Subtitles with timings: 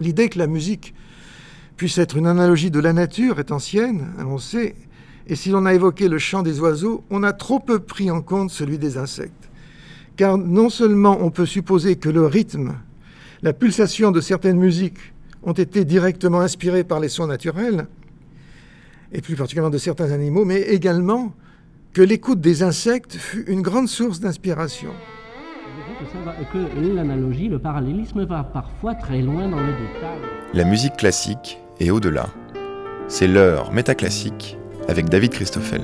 [0.00, 0.94] L'idée que la musique
[1.76, 4.74] puisse être une analogie de la nature est ancienne, on sait,
[5.26, 8.22] et si l'on a évoqué le chant des oiseaux, on a trop peu pris en
[8.22, 9.48] compte celui des insectes.
[10.16, 12.74] Car non seulement on peut supposer que le rythme,
[13.42, 15.12] la pulsation de certaines musiques
[15.42, 17.86] ont été directement inspirés par les sons naturels,
[19.12, 21.34] et plus particulièrement de certains animaux, mais également
[21.92, 24.92] que l'écoute des insectes fut une grande source d'inspiration.
[26.52, 30.18] Que l'analogie, le parallélisme va parfois très loin dans le détail.
[30.54, 32.26] La musique classique est au-delà.
[33.08, 34.56] C'est l'heure métaclassique
[34.86, 35.82] avec David Christoffel.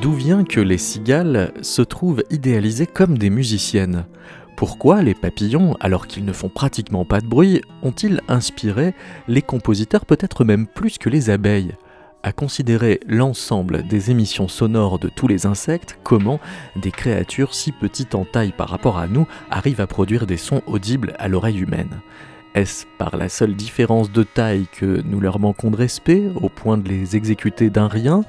[0.00, 4.06] D'où vient que les cigales se trouvent idéalisées comme des musiciennes?
[4.56, 8.94] Pourquoi les papillons, alors qu'ils ne font pratiquement pas de bruit, ont-ils inspiré
[9.28, 11.74] les compositeurs peut-être même plus que les abeilles?
[12.24, 16.40] À considérer l'ensemble des émissions sonores de tous les insectes, comment
[16.74, 20.62] des créatures si petites en taille par rapport à nous arrivent à produire des sons
[20.66, 22.00] audibles à l'oreille humaine.
[22.54, 26.78] Est-ce par la seule différence de taille que nous leur manquons de respect, au point
[26.78, 28.24] de les exécuter d'un rien?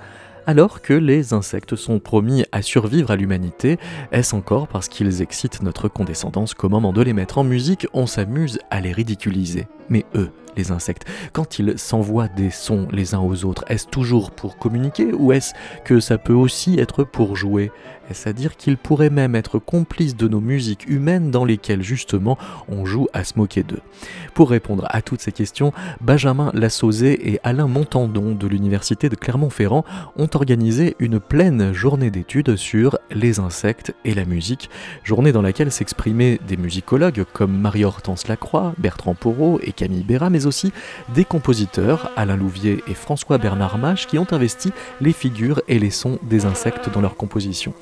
[0.45, 3.77] Alors que les insectes sont promis à survivre à l'humanité,
[4.11, 8.07] est-ce encore parce qu'ils excitent notre condescendance qu'au moment de les mettre en musique, on
[8.07, 9.67] s'amuse à les ridiculiser?
[9.89, 14.31] Mais eux, les insectes, quand ils s'envoient des sons les uns aux autres, est-ce toujours
[14.31, 15.53] pour communiquer ou est-ce
[15.83, 17.71] que ça peut aussi être pour jouer?
[18.09, 22.37] Est-ce à dire qu'ils pourraient même être complices de nos musiques humaines dans lesquelles justement
[22.67, 23.81] on joue à se moquer d'eux?
[24.35, 29.85] Pour répondre à toutes ces questions, Benjamin Lassauzé et Alain Montandon de l'Université de Clermont-Ferrand
[30.17, 34.69] ont organisé une pleine journée d'études sur les insectes et la musique,
[35.03, 40.44] journée dans laquelle s'exprimaient des musicologues comme Marie-Hortense Lacroix, Bertrand Porot et Camille Béra, mais
[40.45, 40.71] aussi
[41.13, 45.89] des compositeurs, Alain Louvier et François Bernard Mache, qui ont investi les figures et les
[45.89, 47.73] sons des insectes dans leur composition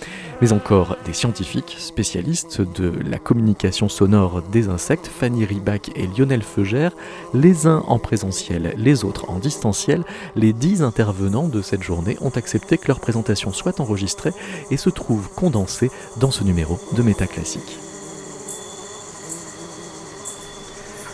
[0.44, 6.44] mais encore des scientifiques spécialistes de la communication sonore des insectes, Fanny Ribac et Lionel
[6.44, 6.92] Feugère,
[7.34, 10.04] les uns en présentiel, les autres en distanciel.
[10.36, 14.34] Les dix intervenants de cette journée ont accepté que leur présentation soit enregistrée
[14.70, 17.80] et se trouve condensée dans ce numéro de Métaclassique.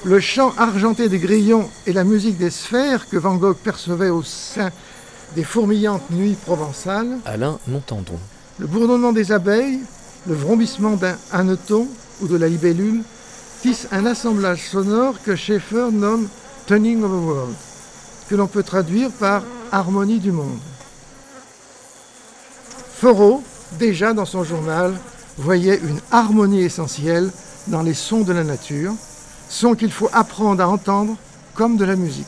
[0.05, 4.23] Le chant argenté des grillons et la musique des sphères que Van Gogh percevait au
[4.23, 4.69] sein
[5.35, 7.17] des fourmillantes nuits provençales.
[7.25, 8.17] Alain Montandon.
[8.59, 9.81] Le bourdonnement des abeilles,
[10.25, 11.85] le vrombissement d'un hanneton
[12.21, 13.03] ou de la libellule
[13.61, 16.29] tissent un assemblage sonore que Schaeffer nomme
[16.65, 17.55] Turning of the World,
[18.29, 20.59] que l'on peut traduire par harmonie du monde.
[23.01, 23.43] Thoreau,
[23.77, 24.93] déjà dans son journal,
[25.37, 27.29] voyait une harmonie essentielle
[27.67, 28.93] dans les sons de la nature,
[29.49, 31.17] sons qu'il faut apprendre à entendre
[31.55, 32.25] comme de la musique.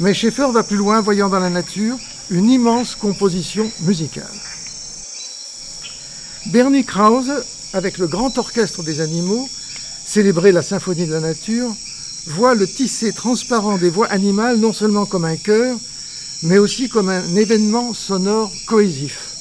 [0.00, 1.96] Mais Schaeffer va plus loin, voyant dans la nature
[2.30, 4.24] une immense composition musicale.
[6.46, 7.32] Bernie Krause,
[7.72, 9.48] avec le grand orchestre des animaux,
[10.04, 11.74] célébrer la symphonie de la nature,
[12.26, 15.76] voit le tissé transparent des voix animales non seulement comme un chœur,
[16.42, 19.39] mais aussi comme un événement sonore cohésif.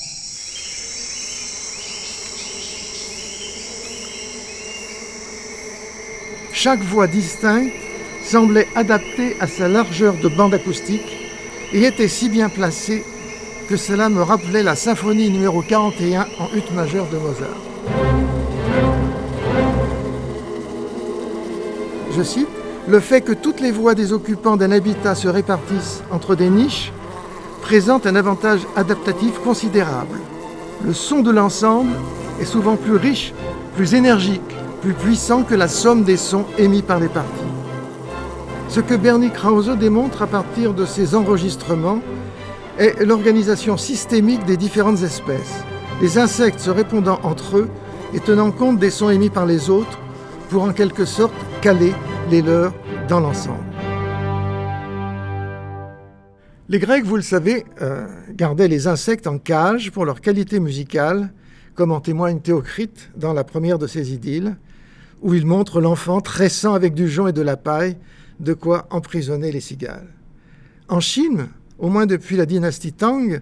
[6.62, 7.72] Chaque voix distincte
[8.22, 11.18] semblait adaptée à sa largeur de bande acoustique
[11.72, 13.06] et était si bien placé
[13.70, 17.62] que cela me rappelait la symphonie numéro 41 en ut majeure de Mozart.
[22.12, 22.50] Je cite,
[22.90, 26.92] Le fait que toutes les voix des occupants d'un habitat se répartissent entre des niches
[27.62, 30.20] présente un avantage adaptatif considérable.
[30.84, 31.94] Le son de l'ensemble
[32.42, 33.34] est souvent plus riche,
[33.78, 34.42] plus énergique,
[34.82, 37.30] plus puissant que la somme des sons émis par les parties.
[38.70, 42.02] Ce que Bernie Krause démontre à partir de ses enregistrements
[42.78, 45.64] est l'organisation systémique des différentes espèces,
[46.02, 47.70] les insectes se répondant entre eux
[48.14, 50.00] et tenant compte des sons émis par les autres
[50.50, 51.94] pour en quelque sorte caler
[52.32, 52.74] les leurs
[53.10, 53.64] dans l'ensemble.
[56.70, 61.34] Les Grecs, vous le savez, euh, gardaient les insectes en cage pour leur qualité musicale,
[61.76, 64.56] comme en témoigne Théocrite dans la première de ses idylles,
[65.22, 67.98] où il montre l'enfant tressant avec du jonc et de la paille
[68.40, 70.08] de quoi emprisonner les cigales.
[70.88, 73.42] En Chine, au moins depuis la dynastie Tang,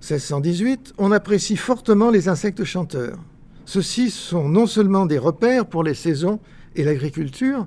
[0.00, 3.18] 1618, on apprécie fortement les insectes chanteurs.
[3.64, 6.40] Ceux-ci sont non seulement des repères pour les saisons
[6.76, 7.66] et l'agriculture,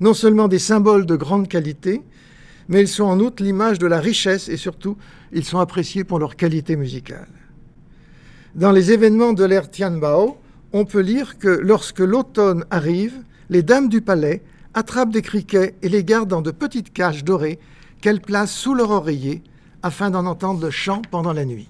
[0.00, 2.02] non seulement des symboles de grande qualité,
[2.68, 4.96] mais ils sont en outre l'image de la richesse et surtout,
[5.32, 7.28] ils sont appréciés pour leur qualité musicale.
[8.54, 10.38] Dans les événements de l'ère Tianbao,
[10.72, 14.42] on peut lire que lorsque l'automne arrive, les dames du palais
[14.74, 17.58] attrapent des criquets et les gardent dans de petites cages dorées
[18.00, 19.42] qu'elles placent sous leur oreiller
[19.82, 21.68] afin d'en entendre le chant pendant la nuit.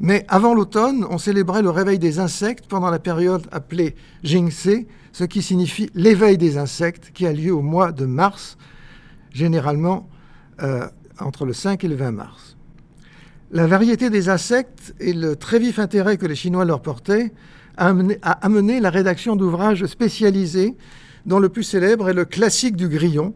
[0.00, 5.24] Mais avant l'automne, on célébrait le réveil des insectes pendant la période appelée Jingse, ce
[5.24, 8.56] qui signifie l'éveil des insectes, qui a lieu au mois de mars,
[9.32, 10.08] généralement
[10.62, 10.86] euh,
[11.18, 12.47] entre le 5 et le 20 mars.
[13.50, 17.32] La variété des insectes et le très vif intérêt que les Chinois leur portaient
[17.78, 17.88] a
[18.42, 20.76] amené, la rédaction d'ouvrages spécialisés,
[21.24, 23.34] dont le plus célèbre est le Classique du grillon,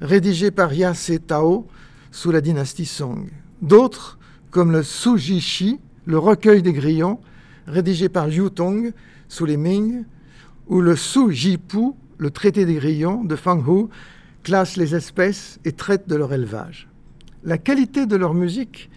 [0.00, 0.92] rédigé par Ya
[1.26, 1.66] Tao
[2.12, 3.28] sous la dynastie Song.
[3.60, 4.20] D'autres,
[4.52, 7.18] comme le Sujishi, le recueil des grillons,
[7.66, 8.92] rédigé par Yu Tong
[9.28, 10.04] sous les Ming,
[10.68, 13.88] ou le Su Jipu, le traité des grillons de Fang Hu,
[14.44, 16.88] classe les espèces et traite de leur élevage.
[17.42, 18.90] La qualité de leur musique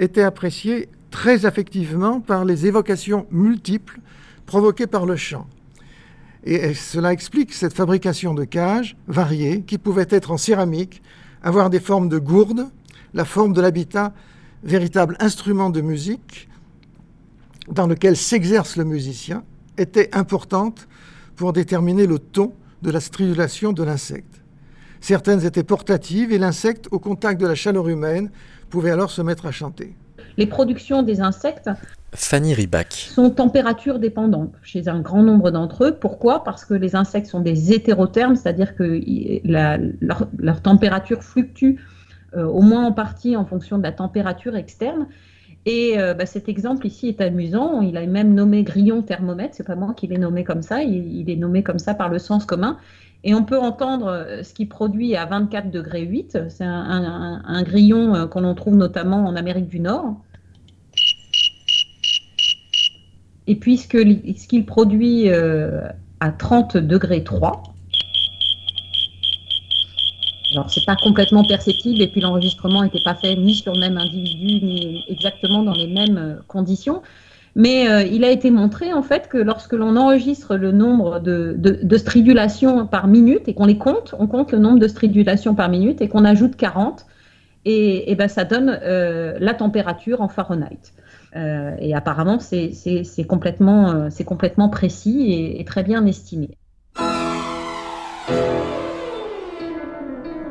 [0.00, 4.00] était appréciée très affectivement par les évocations multiples
[4.46, 5.46] provoquées par le chant.
[6.42, 11.02] Et cela explique cette fabrication de cages variées qui pouvaient être en céramique,
[11.42, 12.66] avoir des formes de gourdes,
[13.12, 14.14] la forme de l'habitat,
[14.64, 16.48] véritable instrument de musique
[17.68, 19.44] dans lequel s'exerce le musicien,
[19.76, 20.88] était importante
[21.36, 24.39] pour déterminer le ton de la stridulation de l'insecte.
[25.00, 28.30] Certaines étaient portatives et l'insecte, au contact de la chaleur humaine,
[28.68, 29.94] pouvait alors se mettre à chanter.
[30.36, 31.70] Les productions des insectes
[32.12, 32.92] Fanny Ribac.
[32.92, 35.96] sont température dépendantes chez un grand nombre d'entre eux.
[35.98, 36.44] Pourquoi?
[36.44, 39.00] Parce que les insectes sont des hétérothermes, c'est-à-dire que
[39.44, 41.76] leur, température fluctue
[42.36, 45.06] euh, au moins en partie en fonction de la température externe.
[45.66, 47.80] Et euh, bah, cet exemple ici est amusant.
[47.82, 49.54] Il a même nommé grillon thermomètre.
[49.54, 50.82] C'est pas moi qui l'ai nommé comme ça.
[50.82, 52.78] Il, est nommé comme ça par le sens commun.
[53.22, 56.38] Et on peut entendre euh, ce qui produit à 24 degrés 8.
[56.48, 60.16] C'est un, grillon euh, qu'on trouve notamment en Amérique du Nord.
[63.46, 67.70] Et puisque ce qu'il produit à 30 degrés 3,
[70.52, 73.98] alors, c'est pas complètement perceptible et puis l'enregistrement n'était pas fait ni sur le même
[73.98, 77.02] individu ni exactement dans les mêmes euh, conditions.
[77.56, 81.96] Mais euh, il a été montré en fait que lorsque l'on enregistre le nombre de,
[81.96, 86.00] stridulations par minute et qu'on les compte, on compte le nombre de stridulations par minute
[86.00, 87.06] et qu'on ajoute 40,
[87.66, 90.92] et, ben ça donne euh, la température en Fahrenheit.
[91.34, 92.72] et apparemment, c'est
[93.28, 96.56] complètement, complètement précis et, et très bien estimé.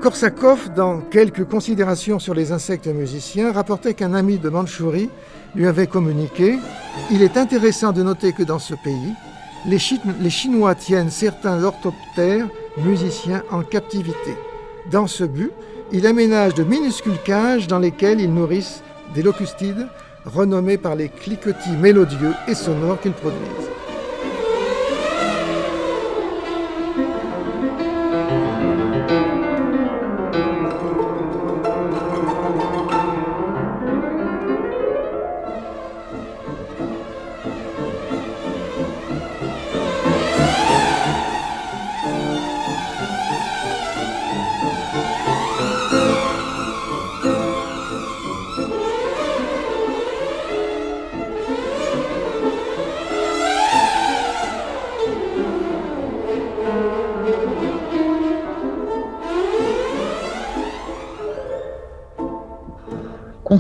[0.02, 5.10] Korsakov, dans quelques considérations sur les insectes musiciens, rapportait qu'un ami de Mandchourie
[5.56, 6.58] lui avait communiqué
[7.12, 9.14] Il est intéressant de noter que dans ce pays,
[9.66, 12.48] les, Chinois tiennent certains orthoptères
[12.78, 14.38] musiciens en captivité.
[14.92, 15.52] Dans ce but,
[15.92, 19.88] il aménage de minuscules cages dans lesquelles ils nourrissent des locustides
[20.26, 23.79] renommés par les cliquetis mélodieux et sonores qu'ils produisent.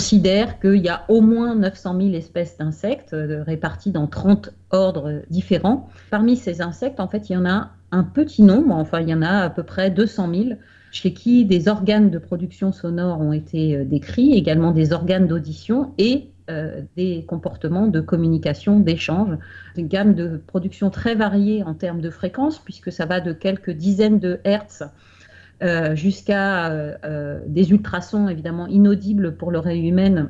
[0.09, 5.21] Considère qu'il y a au moins 900 000 espèces d'insectes euh, réparties dans 30 ordres
[5.29, 5.87] différents.
[6.09, 9.13] Parmi ces insectes, en fait, il y en a un petit nombre, enfin, il y
[9.13, 10.43] en a à peu près 200 000
[10.91, 15.93] chez qui des organes de production sonore ont été euh, décrits, également des organes d'audition
[15.99, 19.37] et euh, des comportements de communication, d'échange.
[19.77, 23.69] Une gamme de production très variée en termes de fréquence, puisque ça va de quelques
[23.69, 24.81] dizaines de hertz
[25.61, 30.29] euh, jusqu'à euh, euh, des ultrasons évidemment inaudibles pour l'oreille humaine,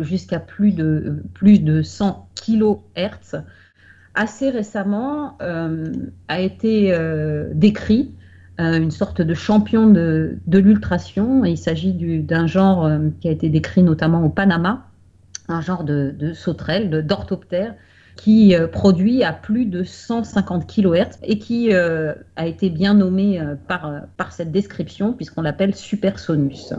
[0.00, 3.42] jusqu'à plus de, plus de 100 kHz,
[4.14, 6.96] assez récemment a été
[7.52, 8.14] décrit
[8.58, 11.44] une sorte de champion de, de l'ultration.
[11.44, 12.88] Il s'agit d'un genre
[13.20, 14.86] qui a été décrit notamment au Panama,
[15.48, 17.74] un genre de, de sauterelle, d'orthoptère,
[18.16, 23.40] qui euh, produit à plus de 150 kHz et qui euh, a été bien nommé
[23.40, 26.74] euh, par, par cette description puisqu'on l'appelle Supersonus.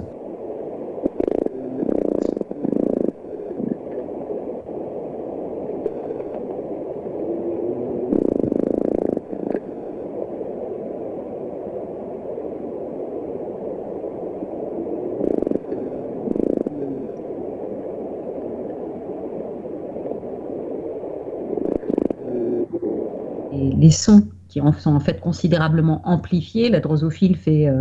[23.86, 26.70] Les sons qui sont en fait considérablement amplifiés.
[26.70, 27.72] La drosophile fait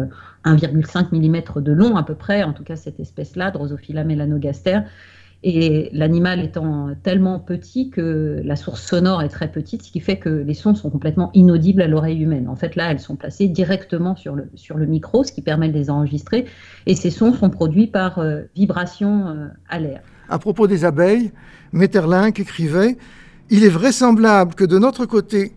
[0.44, 4.80] 1,5 euh, mm de long à peu près, en tout cas cette espèce-là, Drosophila melanogaster.
[5.46, 10.18] Et l'animal étant tellement petit que la source sonore est très petite, ce qui fait
[10.18, 12.48] que les sons sont complètement inaudibles à l'oreille humaine.
[12.48, 15.68] En fait, là, elles sont placées directement sur le, sur le micro, ce qui permet
[15.68, 16.46] de les enregistrer.
[16.86, 20.00] Et ces sons sont produits par euh, vibration euh, à l'air.
[20.28, 21.30] À propos des abeilles,
[21.72, 22.96] Metterlinck écrivait
[23.50, 25.52] Il est vraisemblable que de notre côté,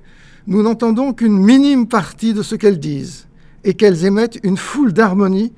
[0.47, 3.27] nous n'entendons qu'une minime partie de ce qu'elles disent
[3.63, 5.53] et qu'elles émettent une foule d'harmonies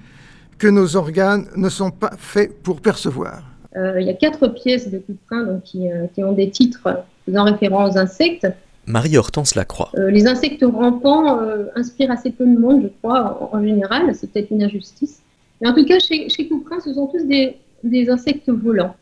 [0.58, 3.44] que nos organes ne sont pas faits pour percevoir.
[3.76, 7.04] Euh, il y a quatre pièces de Couperin donc, qui, euh, qui, ont des titres
[7.26, 8.48] faisant référence aux insectes.
[8.88, 9.92] Marie-Hortense Lacroix.
[9.96, 14.16] Euh, les insectes rampants euh, inspirent assez peu de monde, je crois, en, en général.
[14.16, 15.22] C'est peut-être une injustice.
[15.62, 18.96] Mais en tout cas, chez, chez Couperin, ce sont tous des, des insectes volants.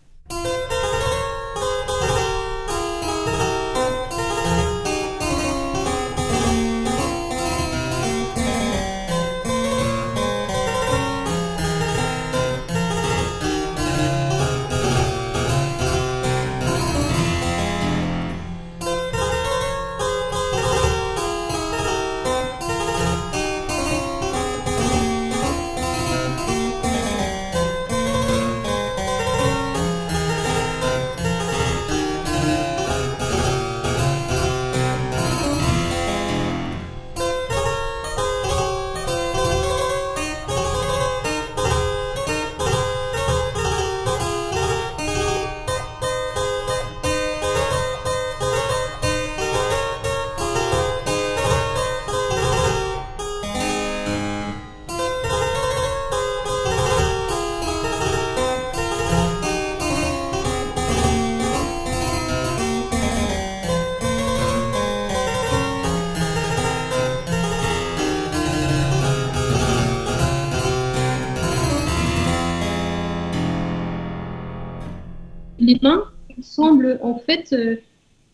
[76.67, 77.75] Semblent en fait euh,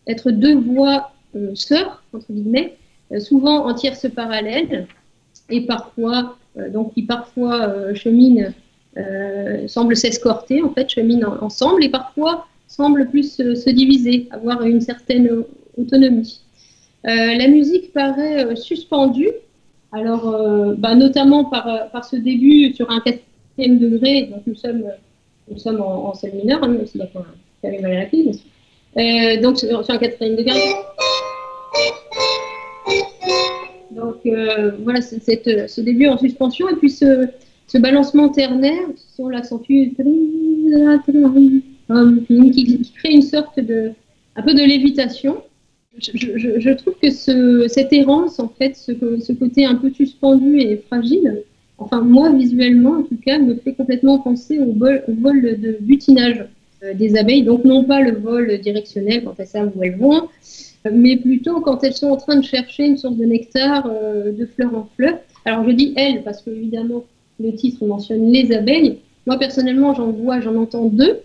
[0.07, 2.75] être deux voies euh, sœurs, entre guillemets,
[3.11, 4.87] euh, souvent en tierces parallèles,
[5.49, 6.37] et parfois,
[6.71, 8.53] donc qui parfois cheminent,
[9.67, 15.29] semblent s'escorter, en fait, cheminent ensemble, et parfois semblent plus se diviser, avoir une certaine
[15.77, 16.39] autonomie.
[17.03, 19.31] la musique paraît suspendue,
[19.91, 20.25] alors
[20.77, 24.85] bah, notamment par, par ce début sur un quatrième degré, donc nous sommes
[25.49, 26.77] nous sommes en, en sol mineur, hein,
[27.63, 28.05] la
[28.95, 30.59] euh, donc sur, sur un quatrième degré.
[33.91, 35.19] Donc euh, voilà, c'est
[35.67, 37.27] ce début en suspension et puis ce,
[37.67, 38.83] ce balancement ternaire,
[39.17, 39.89] on l'accentue,
[42.27, 43.91] qui, qui, crée une sorte de,
[44.35, 45.41] un peu de lévitation.
[45.99, 51.43] Je, trouve que ce, cette errance, en fait, ce, côté un peu suspendu et fragile,
[51.77, 56.45] enfin moi visuellement en tout cas, me fait complètement penser au vol, de butinage euh,
[56.93, 57.43] des abeilles.
[57.43, 60.27] Donc non pas le vol directionnel quand elles savent où elles vont,
[60.91, 64.45] mais plutôt quand elles sont en train de chercher une source de nectar euh, de
[64.45, 65.17] fleur en fleur.
[65.45, 67.03] Alors je dis elles parce que évidemment
[67.39, 68.99] le titre mentionne les abeilles.
[69.25, 71.19] Moi personnellement j'en vois, j'en entends deux,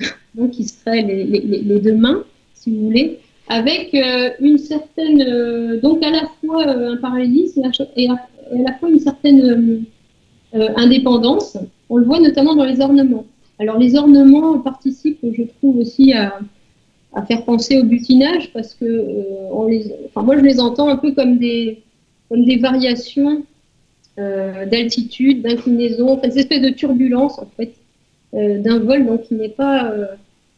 [0.34, 3.18] donc qui seraient les, les, les, deux mains, si vous voulez,
[3.48, 7.62] avec euh, une certaine, euh, donc à la fois euh, un parallélisme
[7.96, 8.14] et à,
[8.52, 9.84] la fois une certaine
[10.54, 11.58] euh, indépendance.
[11.90, 13.26] On le voit notamment dans les ornements.
[13.58, 16.38] Alors les ornements participent, je trouve aussi à,
[17.12, 19.08] à faire penser au butinage parce que
[19.52, 21.82] on les, enfin moi je les entends un peu comme des,
[22.28, 23.42] comme des variations
[24.16, 27.74] d'altitude, d'inclinaison, enfin, cette espèce de turbulence en fait
[28.32, 29.92] d'un vol donc qui n'est pas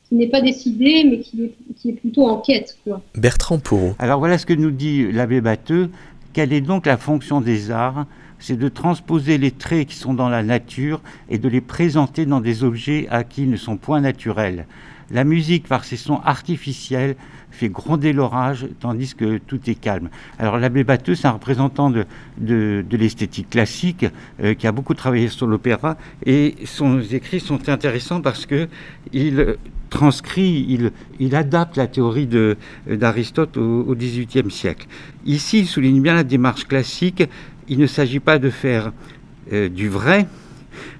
[0.09, 2.79] qui n'est pas décidé, mais qui est, qui est plutôt en quête.
[2.85, 3.03] Quoi.
[3.17, 3.95] Bertrand Pourreau.
[3.99, 5.91] Alors voilà ce que nous dit l'abbé Batteux.
[6.33, 8.07] Quelle est donc la fonction des arts
[8.38, 12.40] C'est de transposer les traits qui sont dans la nature et de les présenter dans
[12.40, 14.66] des objets à qui ne sont point naturels.
[15.11, 17.14] La musique, par ses sons artificiels,
[17.52, 20.11] fait gronder l'orage, tandis que tout est calme.
[20.38, 22.07] Alors l'abbé Batteux, c'est un représentant de,
[22.38, 24.05] de, l'esthétique classique,
[24.43, 28.69] euh, qui a beaucoup travaillé sur l'opéra, et son écrits sont intéressants parce que
[29.12, 29.57] il
[29.90, 30.90] transcrit, il,
[31.21, 32.28] il adapte la théorie
[32.87, 34.88] d'Aristote au XVIIIe siècle.
[35.25, 37.23] Ici, il souligne bien la démarche classique.
[37.68, 38.92] Il ne s'agit pas de faire
[39.52, 40.26] euh, du vrai,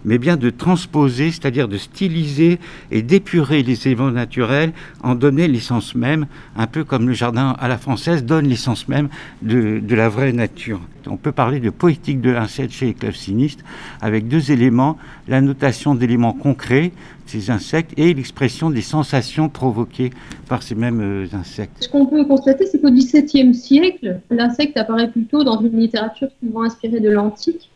[0.05, 2.59] mais bien de transposer, c'est-à-dire de styliser
[2.91, 7.69] et d'épurer les éléments naturels, en donner l'essence même, un peu comme le jardin à
[7.69, 9.09] la française donne l'essence même
[9.43, 10.81] de, de, la vraie nature.
[11.07, 13.65] On peut parler de poétique de l'insecte chez les clavecinistes,
[14.01, 16.93] avec deux éléments, la notation d'éléments concrets,
[17.27, 20.11] ces insectes, et l'expression des sensations provoquées
[20.49, 21.77] par ces mêmes euh, insectes.
[21.81, 26.63] Ce qu'on peut constater, c'est qu'au XVIIe siècle, l'insecte apparaît plutôt dans une littérature souvent
[26.63, 27.71] inspirée de l'antique,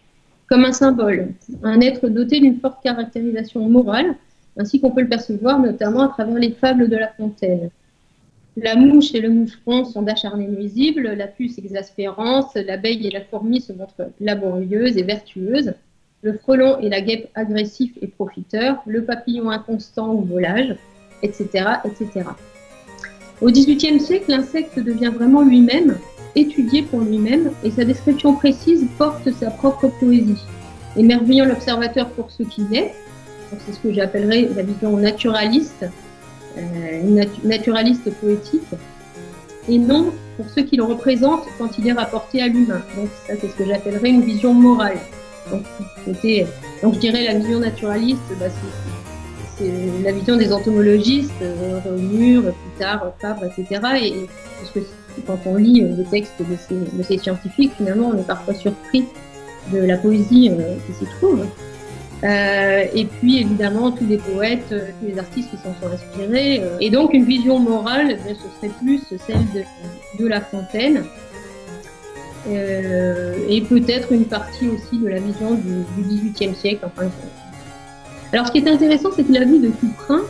[0.50, 1.28] comme un symbole,
[1.62, 4.16] un être doté d'une forte caractérisation morale,
[4.58, 7.70] ainsi qu'on peut le percevoir notamment à travers les fables de La Fontaine.
[8.56, 13.60] La mouche et le moucheron sont d'acharnés nuisibles, la puce exaspérante, l'abeille et la fourmi
[13.60, 15.72] se montrent laborieuses et vertueuses,
[16.22, 20.74] le frelon et la guêpe agressifs et profiteurs, le papillon inconstant ou volage,
[21.22, 21.64] etc.
[21.84, 22.24] etc.
[23.40, 25.96] Au XVIIIe siècle, l'insecte devient vraiment lui-même,
[26.34, 30.44] étudié pour lui-même, et sa description précise porte sa propre poésie,
[30.96, 32.92] émerveillant l'observateur pour ce qu'il est.
[33.66, 35.86] C'est ce que j'appellerais la vision naturaliste,
[36.58, 38.62] euh, naturaliste poétique,
[39.68, 42.82] et non pour ce qu'il représente quand il est rapporté à l'humain.
[42.96, 44.98] Donc ça, c'est ce que j'appellerais une vision morale.
[45.50, 45.62] Donc,
[46.06, 48.99] je dirais la vision naturaliste, bah, c'est
[50.02, 52.84] la vision des entomologistes, euh, Reaumur, plus
[53.20, 53.80] Fabre, etc.
[54.02, 54.26] Et,
[54.58, 54.80] parce que
[55.26, 59.04] quand on lit euh, les textes de ces, scientifiques, finalement, on est parfois surpris
[59.72, 61.46] de la poésie euh, qui s'y trouve.
[62.22, 66.62] Et puis évidemment tous les poètes, tous les artistes qui s'en sont inspirés.
[66.78, 71.02] Et donc une vision morale, eh ce serait plus celle de, de La Fontaine.
[72.46, 76.84] et peut-être une partie aussi de la vision du, du XVIIIe siècle.
[76.84, 77.08] Enfin,
[78.32, 80.20] alors ce qui est intéressant, c'est que la vie de Couperin,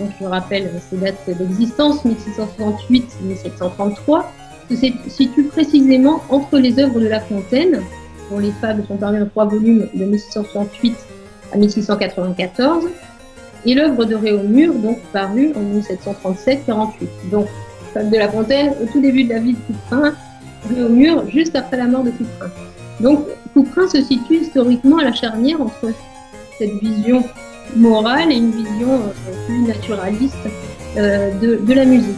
[0.00, 4.24] donc je rappelle ces dates d'existence, 1668-1733,
[4.70, 4.76] se
[5.08, 7.82] situe précisément entre les œuvres de La Fontaine,
[8.30, 10.96] dont les fables sont parmi en trois volumes de 1668
[11.52, 12.84] à 1694,
[13.66, 16.88] et l'œuvre de Réaumur, donc parue en 1737-48.
[17.30, 17.46] Donc,
[17.92, 20.14] Fable de La Fontaine, au tout début de la vie de Couperin,
[20.74, 22.50] Réaumur, juste après la mort de Couperin.
[23.00, 25.92] Donc, Couperin se situe historiquement à la charnière entre
[26.58, 27.24] cette vision
[27.76, 30.34] morale et une vision euh, plus naturaliste
[30.96, 32.16] euh, de, de la musique.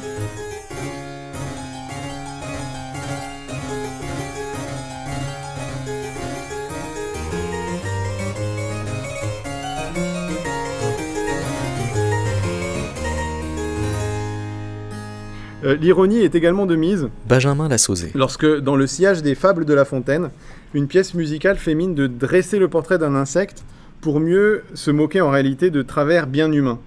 [15.64, 17.08] Euh, l'ironie est également de mise.
[17.28, 18.12] Benjamin Lassauzé.
[18.14, 20.30] Lorsque, dans le sillage des fables de La Fontaine,
[20.74, 23.64] une pièce musicale fait mine de dresser le portrait d'un insecte
[24.00, 26.78] pour mieux se moquer en réalité de travers bien humains.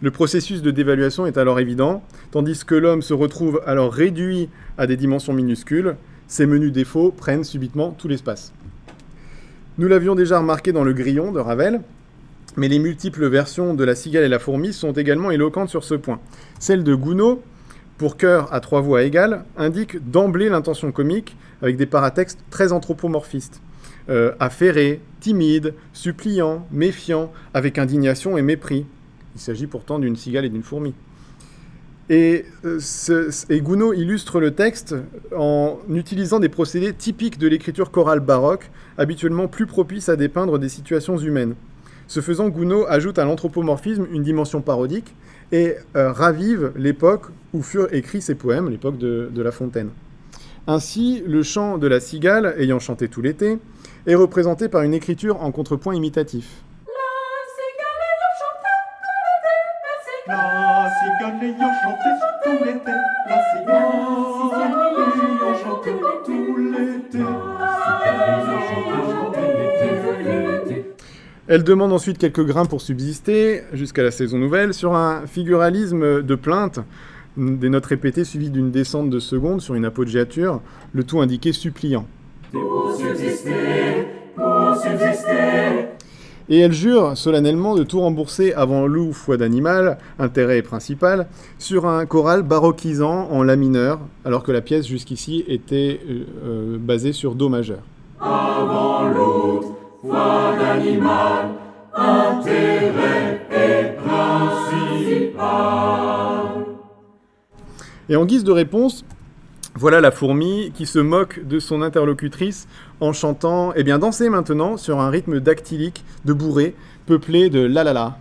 [0.00, 4.86] Le processus de dévaluation est alors évident, tandis que l'homme se retrouve alors réduit à
[4.86, 8.52] des dimensions minuscules, ses menus défauts prennent subitement tout l'espace.
[9.78, 11.80] Nous l'avions déjà remarqué dans Le Grillon de Ravel,
[12.56, 15.94] mais les multiples versions de La cigale et la fourmi sont également éloquentes sur ce
[15.94, 16.20] point.
[16.58, 17.38] Celle de Gounod
[18.02, 23.60] pour chœur à trois voix égales, indique d'emblée l'intention comique avec des paratextes très anthropomorphistes.
[24.08, 28.84] Euh, affairé, timide, suppliant, méfiant, avec indignation et mépris.
[29.36, 30.94] Il s'agit pourtant d'une cigale et d'une fourmi.
[32.10, 32.80] Et, euh,
[33.50, 34.96] Gounod illustre le texte
[35.36, 40.68] en utilisant des procédés typiques de l'écriture chorale baroque, habituellement plus propices à dépeindre des
[40.68, 41.54] situations humaines.
[42.08, 45.14] Ce faisant, Gounod ajoute à l'anthropomorphisme une dimension parodique
[45.52, 49.90] et euh, ravive l'époque où furent écrits ces poèmes, l'époque de, La Fontaine.
[50.66, 53.58] Ainsi, le chant de la cigale, ayant chanté tout l'été,
[54.06, 56.62] est représenté par une écriture en contrepoint imitatif.
[71.48, 76.34] Elle demande ensuite quelques grains pour subsister, jusqu'à la saison nouvelle, sur un figuralisme de
[76.34, 76.80] plainte,
[77.36, 80.62] des notes répétées suivies d'une descente de seconde sur une appoggiature,
[80.92, 82.06] le tout indiqué suppliant.
[82.52, 85.88] Pour subsister, pour subsister.
[86.50, 92.04] Et elle jure solennellement de tout rembourser avant loup, foi d'animal, intérêt principal, sur un
[92.04, 97.34] choral baroquisant en la mineur, alors que la pièce jusqu'ici était euh, euh, basée sur
[97.34, 97.80] do majeur.
[98.20, 101.52] Avant loup, foi d'animal,
[101.94, 105.42] intérêt et principal.
[108.10, 109.06] Et en guise de réponse,
[109.74, 112.68] voilà la fourmi qui se moque de son interlocutrice
[113.00, 116.74] en chantant Eh bien, dansez maintenant sur un rythme dactylique de bourré
[117.06, 118.18] peuplé de la la la.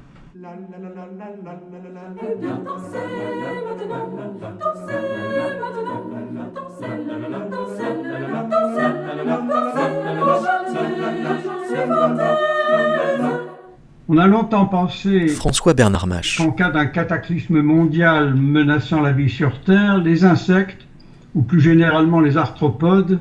[14.14, 16.38] On a longtemps pensé François Bernard Mache.
[16.38, 20.86] qu'en cas d'un cataclysme mondial menaçant la vie sur Terre, les insectes,
[21.36, 23.20] ou plus généralement les arthropodes,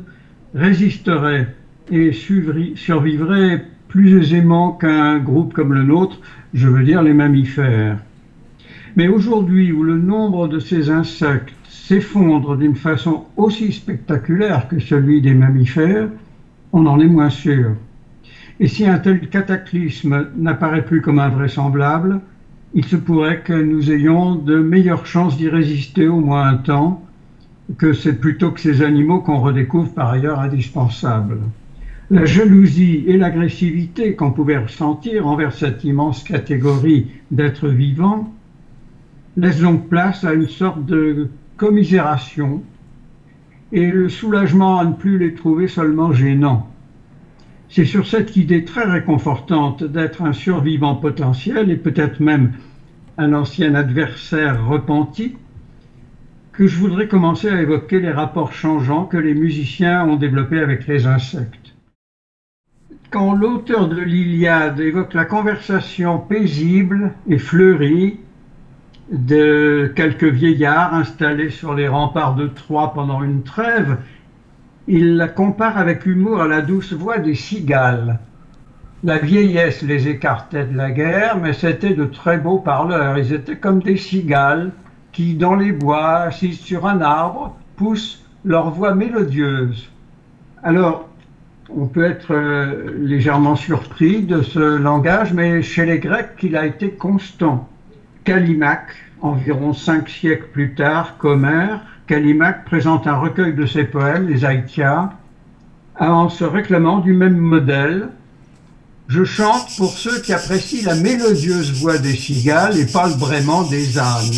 [0.55, 1.55] résisteraient
[1.91, 6.21] et survivraient plus aisément qu'un groupe comme le nôtre,
[6.55, 7.99] je veux dire les mammifères.
[8.97, 15.21] Mais aujourd'hui, où le nombre de ces insectes s'effondre d'une façon aussi spectaculaire que celui
[15.21, 16.09] des mammifères,
[16.73, 17.75] on en est moins sûr.
[18.61, 22.21] Et si un tel cataclysme n'apparaît plus comme invraisemblable,
[22.75, 27.05] il se pourrait que nous ayons de meilleures chances d'y résister au moins un temps,
[27.79, 31.39] que c'est plutôt que ces animaux qu'on redécouvre par ailleurs indispensables.
[32.11, 38.33] La jalousie et l'agressivité qu'on pouvait ressentir envers cette immense catégorie d'êtres vivants
[39.37, 42.63] laissent donc place à une sorte de commisération
[43.73, 46.69] et le soulagement à ne plus les trouver seulement gênants.
[47.69, 52.55] C'est sur cette idée très réconfortante d'être un survivant potentiel et peut-être même
[53.17, 55.37] un ancien adversaire repenti
[56.53, 60.87] que je voudrais commencer à évoquer les rapports changeants que les musiciens ont développés avec
[60.87, 61.75] les insectes.
[63.11, 68.21] Quand l'auteur de l'Iliade évoque la conversation paisible et fleurie
[69.11, 73.97] de quelques vieillards installés sur les remparts de Troie pendant une trêve,
[74.87, 78.21] il la compare avec humour à la douce voix des cigales.
[79.03, 83.19] La vieillesse les écartait de la guerre, mais c'était de très beaux parleurs.
[83.19, 84.73] Ils étaient comme des cigales
[85.13, 89.89] qui, dans les bois, assises sur un arbre, poussent leur voix mélodieuse.
[90.63, 91.09] Alors,
[91.75, 96.67] on peut être euh, légèrement surpris de ce langage, mais chez les Grecs, il a
[96.67, 97.69] été constant.
[98.25, 104.45] Callimaque, environ cinq siècles plus tard qu'Homère, Callimaque présente un recueil de ses poèmes, les
[104.45, 105.13] Aïtia,
[105.99, 108.09] en se réclamant du même modèle.
[109.07, 113.63] Je chante pour ceux qui apprécient la mélodieuse voix des cigales et pas le braiement
[113.63, 114.31] des ânes.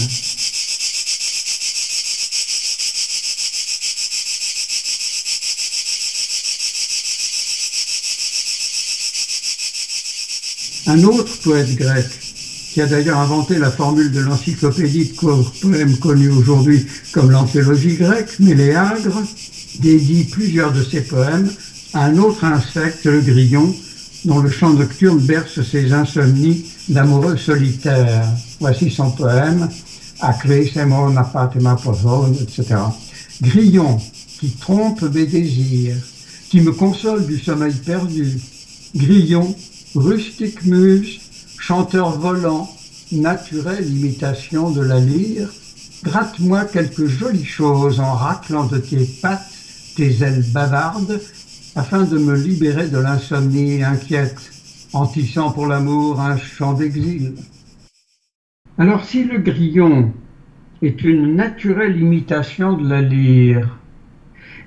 [10.92, 12.04] Un autre poète grec,
[12.74, 18.38] qui a d'ailleurs inventé la formule de l'encyclopédie de poèmes connue aujourd'hui comme l'anthologie grecque,
[18.40, 19.22] Méléagre,
[19.80, 21.50] dédie plusieurs de ses poèmes
[21.94, 23.74] à un autre insecte, le grillon,
[24.26, 28.28] dont le chant nocturne berce ses insomnies d'amoureux solitaires.
[28.60, 29.70] Voici son poème,
[30.20, 31.16] Semon
[32.38, 32.80] etc.
[33.40, 33.98] Grillon,
[34.40, 35.96] qui trompe mes désirs,
[36.50, 38.38] qui me console du sommeil perdu.
[38.94, 39.56] Grillon,
[39.94, 41.20] rustique muse,
[41.58, 42.68] chanteur volant,
[43.12, 45.48] naturelle imitation de la lyre,
[46.02, 49.52] gratte-moi quelque jolie chose en raclant de tes pattes
[49.96, 51.20] tes ailes bavardes,
[51.76, 54.50] afin de me libérer de l'insomnie inquiète,
[54.94, 57.34] en tissant pour l'amour un chant d'exil.
[58.78, 60.12] Alors si le grillon
[60.80, 63.78] est une naturelle imitation de la lyre,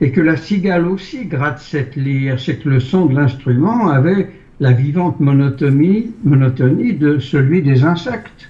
[0.01, 4.29] et que la cigale aussi gratte cette lyre, c'est que le son de l'instrument avait
[4.59, 8.49] la vivante monotonie, de celui des insectes.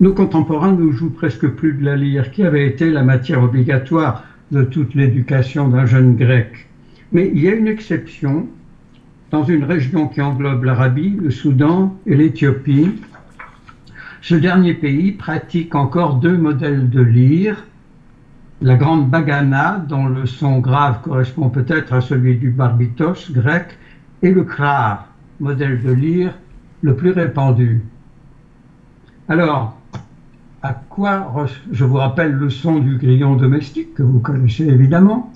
[0.00, 4.24] Nos contemporains ne jouent presque plus de la lyre, qui avait été la matière obligatoire
[4.50, 6.68] de toute l'éducation d'un jeune grec.
[7.12, 8.46] Mais il y a une exception
[9.30, 13.00] dans une région qui englobe l'Arabie, le Soudan et l'Éthiopie.
[14.20, 17.64] Ce dernier pays pratique encore deux modèles de lyre,
[18.60, 23.78] la grande bagana, dont le son grave correspond peut-être à celui du barbitos grec,
[24.22, 25.11] et le krar,
[25.42, 26.38] modèle de lyre
[26.82, 27.82] le plus répandu.
[29.28, 29.76] Alors,
[30.62, 35.32] à quoi je vous rappelle le son du grillon domestique que vous connaissez évidemment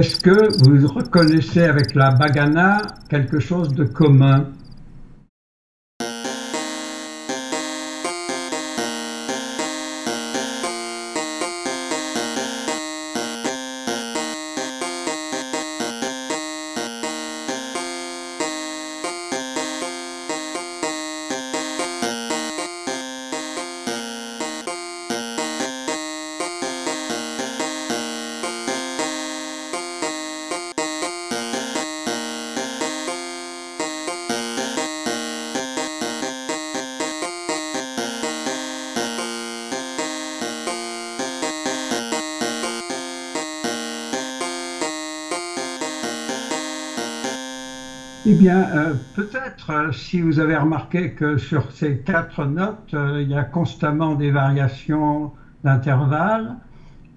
[0.00, 4.46] Est-ce que vous reconnaissez avec la bagana quelque chose de commun?
[48.26, 53.22] Eh bien, euh, peut-être euh, si vous avez remarqué que sur ces quatre notes, euh,
[53.22, 55.32] il y a constamment des variations
[55.64, 56.56] d'intervalle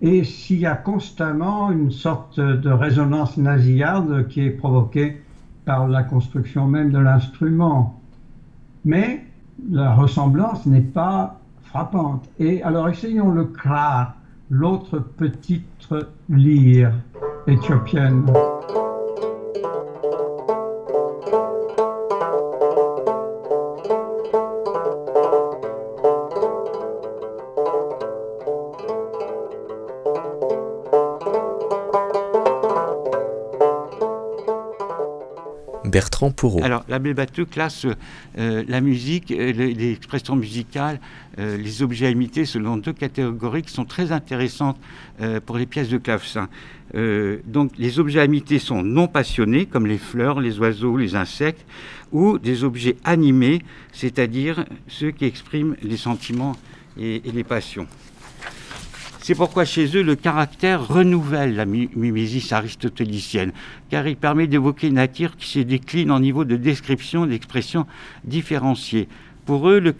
[0.02, 5.22] et s'il y a constamment une sorte de résonance nasillarde qui est provoquée
[5.66, 8.00] par la construction même de l'instrument.
[8.86, 9.26] Mais
[9.70, 12.30] la ressemblance n'est pas frappante.
[12.40, 14.16] Et alors essayons le kra,
[14.50, 15.90] l'autre petite
[16.30, 16.94] lyre
[17.48, 18.26] éthiopienne.
[35.94, 36.34] Bertrand.
[36.64, 37.86] Alors, l'abbé Batteux classe
[38.40, 41.00] euh, la musique, euh, les, les, expressions musicales,
[41.38, 44.78] euh, les objets à imiter selon deux catégories qui sont très intéressantes
[45.46, 46.50] pour les pièces de clavecin.
[47.46, 51.66] Donc, les objets à imiter sont non passionnés, comme les fleurs, les oiseaux, les insectes,
[52.12, 56.56] ou des objets animés, c'est-à-dire ceux qui expriment les sentiments
[56.98, 57.88] et les passions.
[59.26, 63.54] C'est pourquoi chez eux, le caractère renouvelle la mimésis aristotélicienne,
[63.90, 67.88] car il permet d'évoquer une nature qui se décline en niveau de description, d'expression
[68.26, 69.08] différenciée.
[69.46, 69.96] Pour eux, le,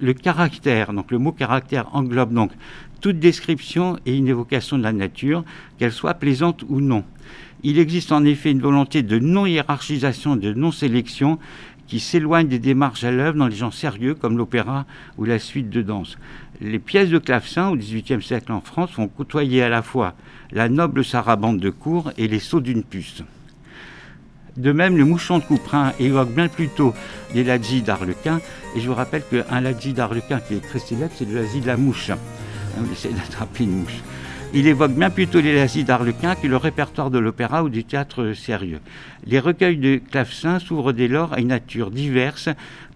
[0.00, 2.52] le, caractère, donc le mot caractère englobe donc
[3.00, 5.42] toute description et une évocation de la nature,
[5.80, 7.02] qu'elle soit plaisante ou non.
[7.64, 11.40] Il existe en effet une volonté de non-hiérarchisation, de non-sélection,
[11.86, 14.86] qui s'éloigne des démarches à l'œuvre dans les genres sérieux comme l'opéra
[15.18, 16.16] ou la suite de danse.
[16.60, 20.14] Les pièces de clavecin au XVIIIe siècle en France vont côtoyer à la fois
[20.52, 23.24] la noble sarabande de cour et les sauts d'une puce.
[24.56, 26.94] De même, le mouchon de Couperin évoque bien plutôt
[27.34, 28.40] les ladjis d'Arlequin.
[28.76, 31.66] Et je vous rappelle qu'un ladji d'Arlequin qui est très célèbre, c'est le ladji de
[31.66, 32.12] la mouche.
[32.78, 34.00] On essaie d'attraper une mouche.
[34.56, 38.32] Il évoque bien plutôt les ladjis d'Arlequin que le répertoire de l'opéra ou du théâtre
[38.34, 38.78] sérieux.
[39.26, 42.48] Les recueils de clavecin s'ouvrent dès lors à une nature diverse,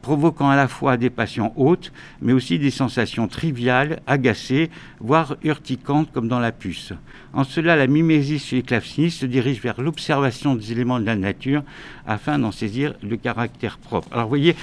[0.02, 6.10] provoquant à la fois des passions hautes, mais aussi des sensations triviales, agacées, voire urticantes
[6.12, 6.92] comme dans la puce.
[7.34, 11.16] En cela, la mimésis chez les clavecinistes se dirige vers l'observation des éléments de la
[11.16, 11.62] nature
[12.06, 14.08] afin d'en saisir le caractère propre.
[14.12, 14.56] Alors vous voyez,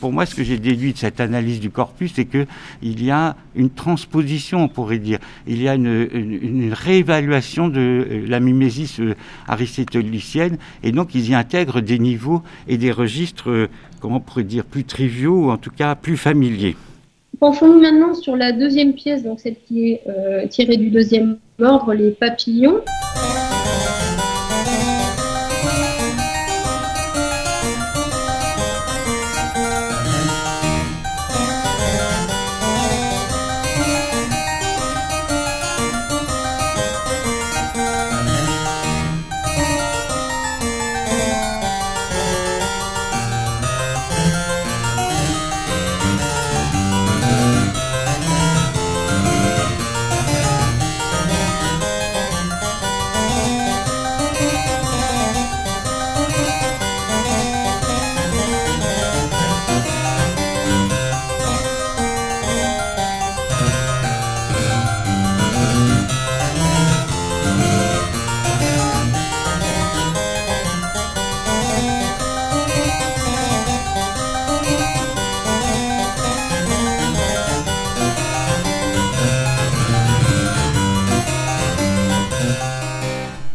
[0.00, 2.46] pour moi, ce que j'ai déduit de cette analyse du corpus, c'est qu'il
[2.82, 5.18] y a une transposition, on pourrait dire.
[5.46, 9.00] Il y a une, réévaluation de la mimésis
[9.48, 13.68] aristotélicienne, et donc ils y intègrent des niveaux et des registres,
[14.02, 16.76] comment on pourrait dire, plus triviaux, ou en tout cas plus familiers.
[17.38, 21.94] Penchons-nous maintenant sur la deuxième pièce, donc celle qui est euh, tirée du deuxième ordre,
[21.94, 22.80] les papillons.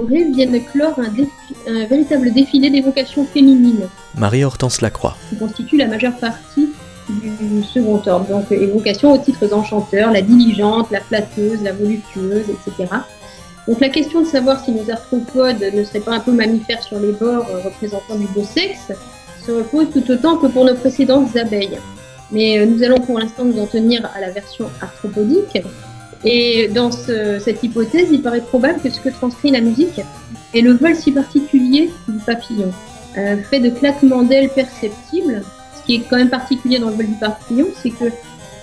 [0.05, 1.31] Viennent clore un, défi,
[1.67, 3.87] un véritable défilé d'évocations féminines.
[4.15, 5.15] Marie-Hortense Lacroix.
[5.29, 6.69] Qui constitue la majeure partie
[7.09, 8.27] du second ordre.
[8.27, 12.93] Donc, évocation aux titres enchanteurs, la diligente, la flatteuse, la voluptueuse, etc.
[13.67, 16.99] Donc, la question de savoir si nos arthropodes ne seraient pas un peu mammifères sur
[16.99, 18.91] les bords euh, représentant du beau sexe
[19.45, 21.79] se repose tout autant que pour nos précédentes abeilles.
[22.31, 25.63] Mais euh, nous allons pour l'instant nous en tenir à la version arthropodique,
[26.23, 30.01] et dans ce, cette hypothèse, il paraît probable que ce que transcrit la musique
[30.53, 32.71] est le vol si particulier du papillon,
[33.17, 35.43] euh, fait de claquements d'ailes perceptibles.
[35.75, 38.05] Ce qui est quand même particulier dans le vol du papillon, c'est que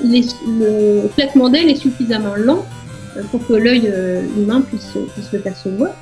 [0.02, 2.64] le claquement d'ailes est suffisamment lent
[3.16, 5.94] euh, pour que l'œil euh, humain puisse, puisse le percevoir.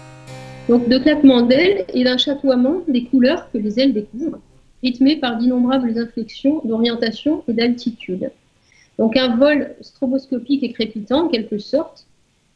[0.68, 4.38] Donc de claquements d'ailes et d'un chatoiement des couleurs que les ailes découvrent,
[4.82, 8.30] rythmées par d'innombrables inflexions d'orientation et d'altitude.
[9.02, 12.06] Donc un vol stroboscopique et crépitant en quelque sorte,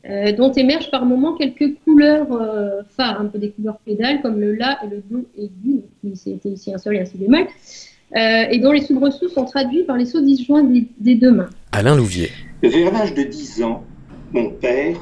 [0.08, 4.38] euh, dont émergent par moments quelques couleurs euh, phares, un peu des couleurs pédales comme
[4.38, 5.80] le La et le Do aigu,
[6.14, 7.48] c'était ici un sol et un si bémol,
[8.14, 11.50] euh, et dont les soubresauts sont traduits par les sauts disjoints des, des deux mains.
[11.72, 12.30] Alain Louvier.
[12.62, 13.82] Vers l'âge de 10 ans,
[14.32, 15.00] mon père,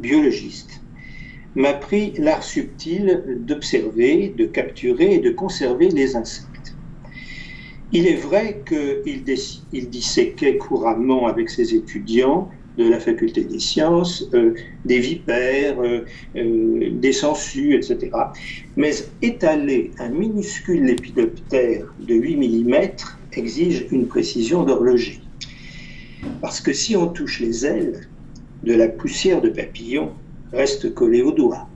[0.00, 0.80] biologiste,
[1.54, 6.49] m'a pris l'art subtil d'observer, de capturer et de conserver les insectes.
[7.92, 9.24] Il est vrai qu'il
[9.72, 12.48] il disséquait couramment avec ses étudiants
[12.78, 16.04] de la faculté des sciences, euh, des vipères, euh,
[16.36, 18.10] euh, des sangsues, etc.
[18.76, 22.74] Mais étaler un minuscule lépidoptère de 8 mm
[23.32, 25.20] exige une précision d'horloger.
[26.40, 28.08] Parce que si on touche les ailes,
[28.62, 30.10] de la poussière de papillon
[30.52, 31.66] reste collée aux doigts.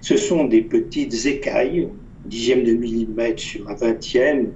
[0.00, 1.88] Ce sont des petites écailles,
[2.24, 4.52] dixième de millimètre sur un vingtième,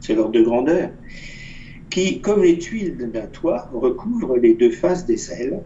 [0.00, 0.90] c'est l'ordre de grandeur,
[1.90, 5.64] qui, comme les tuiles d'un toit, recouvrent les deux faces des ailes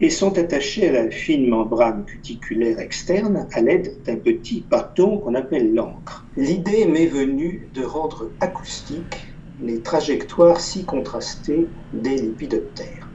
[0.00, 5.34] et sont attachées à la fine membrane cuticulaire externe à l'aide d'un petit bâton qu'on
[5.34, 6.28] appelle l'encre.
[6.36, 9.16] L'idée m'est venue de rendre acoustique
[9.60, 13.12] les trajectoires si contrastées des lépidoptères.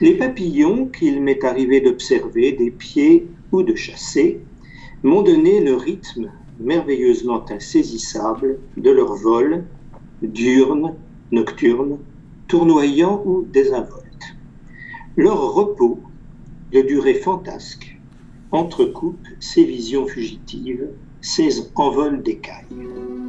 [0.00, 4.46] Les papillons qu'il m'est arrivé d'observer des pieds ou de chasser
[5.02, 9.68] m'ont donné le rythme merveilleusement insaisissable de leur vol,
[10.26, 10.94] diurne,
[11.30, 11.98] nocturne,
[12.48, 14.36] tournoyant ou désinvolte.
[15.16, 16.02] Leur repos,
[16.72, 18.00] de durée fantasque,
[18.50, 20.88] entrecoupe ces visions fugitives,
[21.20, 23.23] ces envols d'écailles.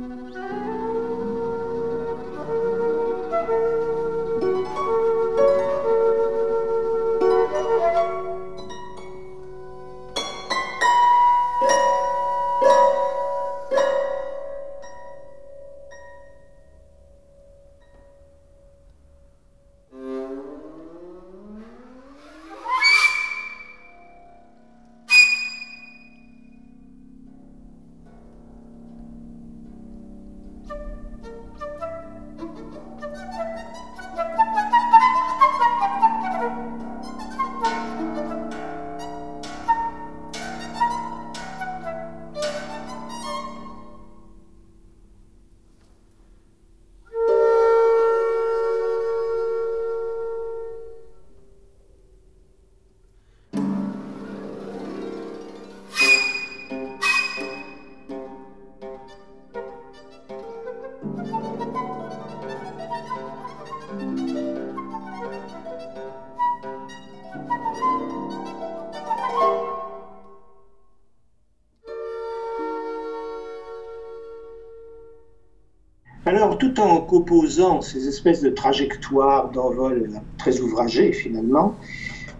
[76.27, 80.09] Alors, tout en composant ces espèces de trajectoires d'envol
[80.39, 81.75] très ouvragées, finalement,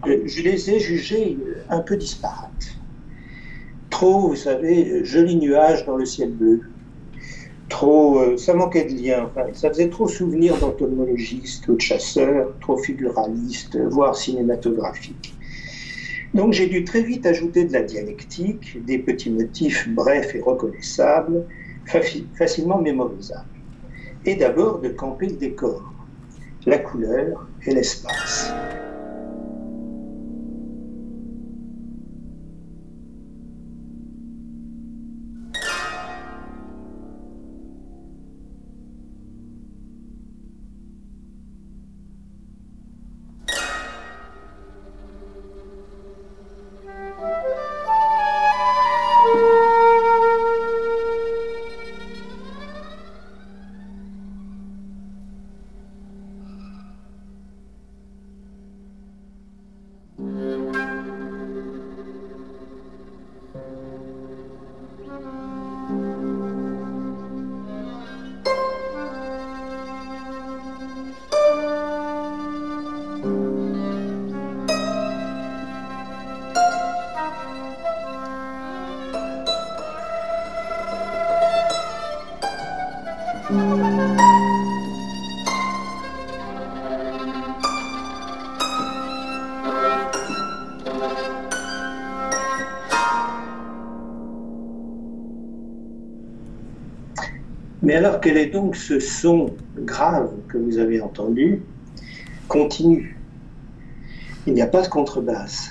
[0.08, 1.38] euh, je les ai jugées
[1.70, 2.76] un peu disparates.
[3.88, 6.62] Trop, vous savez, jolis nuages dans le ciel bleu.
[7.68, 9.30] Trop, euh, ça manquait de lien.
[9.52, 15.36] Ça faisait trop souvenir d'entomologistes ou de chasseurs, trop figuraliste, voire cinématographique.
[16.34, 21.44] Donc j'ai dû très vite ajouter de la dialectique, des petits motifs brefs et reconnaissables,
[22.34, 23.55] facilement mémorisables
[24.26, 25.82] et d'abord de camper le décor,
[26.66, 28.45] la couleur et l'espace.
[97.96, 101.62] Alors, quel est donc ce son grave que vous avez entendu
[102.46, 103.16] Continu.
[104.46, 105.70] Il n'y a pas de contrebasse.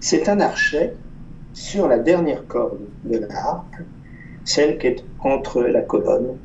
[0.00, 0.94] C'est un archet
[1.54, 3.76] sur la dernière corde de la harpe,
[4.44, 6.36] celle qui est entre la colonne,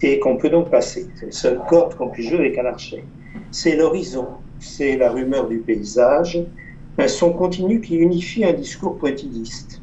[0.00, 1.08] et qu'on peut donc passer.
[1.16, 3.04] C'est la seule corde qu'on puisse jouer avec un archet.
[3.50, 4.28] C'est l'horizon,
[4.60, 6.38] c'est la rumeur du paysage,
[6.98, 9.80] un son continu qui unifie un discours pointilliste.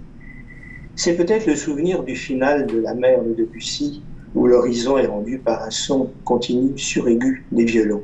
[0.95, 4.01] C'est peut-être le souvenir du final de la mer de Debussy,
[4.33, 8.03] où l'horizon est rendu par un son continu suraigu des violons.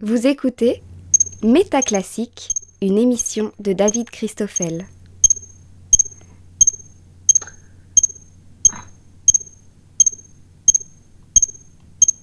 [0.00, 0.82] Vous écoutez
[1.42, 2.50] Métaclassique,
[2.82, 4.86] une émission de David Christoffel.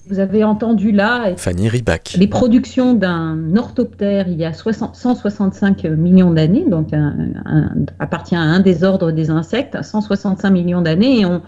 [0.08, 2.14] Vous avez entendu là Fanny Ribac.
[2.18, 7.14] les productions d'un orthoptère il y a 60 165 millions d'années, donc un-
[7.46, 11.40] un- appartient à un des ordres des insectes, 165 millions d'années, et on,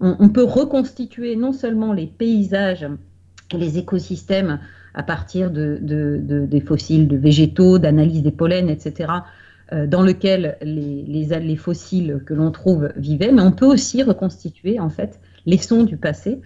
[0.00, 2.86] on- on peut reconstituer non seulement les paysages
[3.52, 4.58] et les écosystèmes
[4.94, 9.10] à partir de, de, de, des fossiles de végétaux, d'analyse des pollens, etc.,
[9.74, 14.02] euh, dans lequel les, les, les fossiles que l'on trouve vivaient, mais on peut aussi
[14.02, 16.40] reconstituer en fait les sons du passé.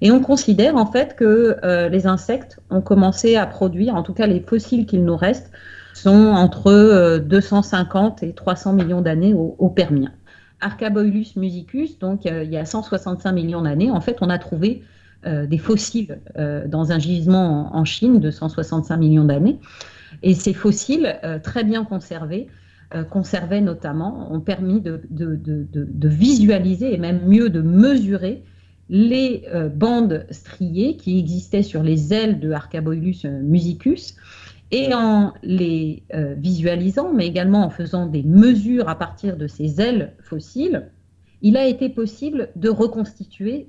[0.00, 4.14] Et on considère en fait que euh, les insectes ont commencé à produire, en tout
[4.14, 5.50] cas les fossiles qu'il nous reste,
[5.94, 10.12] sont entre euh, 250 et 300 millions d'années au, Permien.
[10.60, 14.82] Archaboilus musicus, donc euh, il y a 165 millions d'années, en fait on a trouvé
[15.26, 19.58] euh, des fossiles euh, dans un gisement en, Chine de 165 millions d'années.
[20.22, 22.46] Et ces fossiles, euh, très bien conservés,
[23.10, 28.44] conservés notamment, ont permis de, de, visualiser et même mieux de mesurer
[28.88, 34.16] les euh, bandes striées qui existaient sur les ailes de Archaboilus musicus
[34.70, 39.80] et en les euh, visualisant, mais également en faisant des mesures à partir de ces
[39.80, 40.90] ailes fossiles,
[41.40, 43.66] il a été possible de reconstituer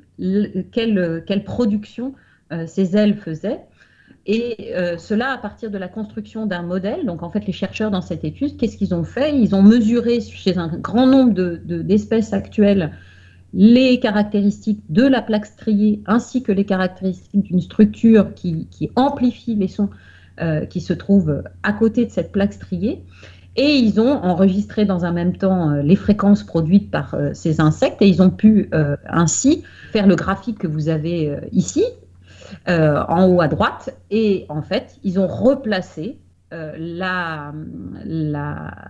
[0.71, 2.15] quelle, quelle production
[2.51, 3.61] euh, ces ailes faisaient.
[4.25, 7.05] Et euh, cela à partir de la construction d'un modèle.
[7.05, 9.35] Donc en fait, les chercheurs dans cette étude, qu'est-ce qu'ils ont fait?
[9.35, 12.91] Ils ont mesuré chez un grand nombre d'espèces de, actuelles
[13.53, 19.55] les caractéristiques de la plaque striée ainsi que les caractéristiques d'une structure qui, qui, amplifie
[19.55, 19.89] les sons
[20.41, 23.03] euh, qui se trouvent à côté de cette plaque striée.
[23.55, 27.59] Et ils ont enregistré dans un même temps euh, les fréquences produites par euh, ces
[27.59, 28.69] insectes et ils ont pu
[29.07, 31.83] ainsi faire le graphique que vous avez ici,
[32.67, 33.95] en haut à droite.
[34.11, 36.19] Et en fait, ils ont replacé
[36.51, 37.53] euh, la,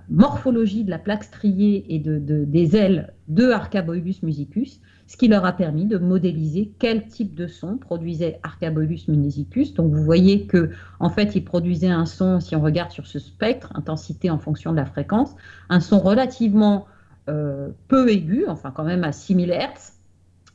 [0.09, 5.27] morphologie de la plaque striée et de, de, des ailes de Archaboilus musicus, ce qui
[5.27, 9.73] leur a permis de modéliser quel type de son produisait Archaboilus musicus.
[9.73, 10.69] Donc vous voyez que
[11.01, 14.71] en fait, il produisait un son, si on regarde sur ce spectre, intensité en fonction
[14.71, 15.35] de la fréquence,
[15.67, 16.85] un son relativement
[17.27, 19.93] euh, peu aigu, enfin quand même à 6000 Hz.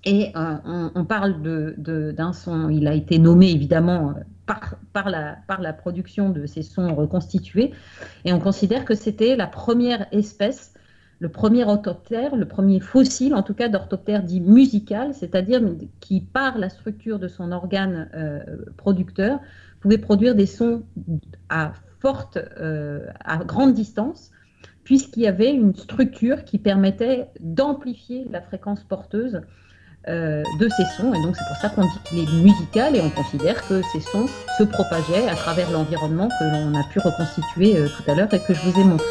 [0.06, 1.42] Et euh, on, on, parle
[1.76, 4.14] d'un son, il a été nommé évidemment
[4.46, 7.72] par, la, par la production de ces sons reconstitués.
[8.24, 10.74] Et on considère que c'était la première espèce,
[11.18, 15.62] le premier orthoptère, le premier fossile, en tout cas d'orthoptère dit musical, c'est-à-dire
[16.00, 18.40] qui, par la structure de son organe euh,
[18.76, 19.40] producteur,
[19.80, 20.82] pouvait produire des sons
[21.48, 24.30] à forte, euh, à grande distance,
[24.82, 29.40] puisqu'il y avait une structure qui permettait d'amplifier la fréquence porteuse
[30.06, 31.12] de ces sons.
[31.14, 34.00] Et donc c'est pour ça qu'on dit qu'il est musical et on considère que ces
[34.00, 34.26] sons
[34.58, 38.40] se propageaient à travers l'environnement que l'on a pu reconstituer euh, tout à l'heure et
[38.40, 39.06] que je vous ai montré.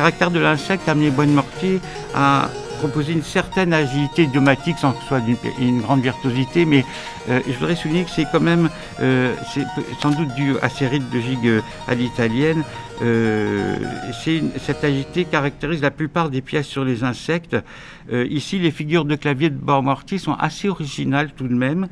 [0.00, 1.78] Caractère de l'insecte a amené Bonne-Mortier
[2.14, 2.48] à
[2.78, 5.20] proposer une certaine agilité idiomatique sans que ce soit
[5.58, 6.86] une, grande virtuosité, mais
[7.28, 8.70] euh, je voudrais souligner que c'est quand même,
[9.02, 9.34] euh,
[10.00, 12.64] sans doute dû à ces rites de gigue à l'italienne,
[13.02, 13.76] euh,
[14.58, 17.56] cette agilité caractérise la plupart des pièces sur les insectes.
[18.12, 21.88] Euh, ici, les figures de clavier de Bord-Mortier sont assez originales tout de même.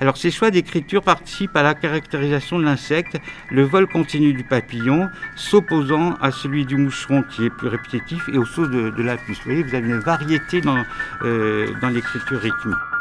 [0.00, 3.18] Alors, ces choix d'écriture participent à la caractérisation de l'insecte,
[3.50, 8.38] le vol continu du papillon, s'opposant à celui du moucheron qui est plus répétitif et
[8.38, 9.38] au saut de, de la puce.
[9.38, 10.82] Vous voyez, vous avez une variété dans,
[11.22, 12.97] euh, dans l'écriture rythmique.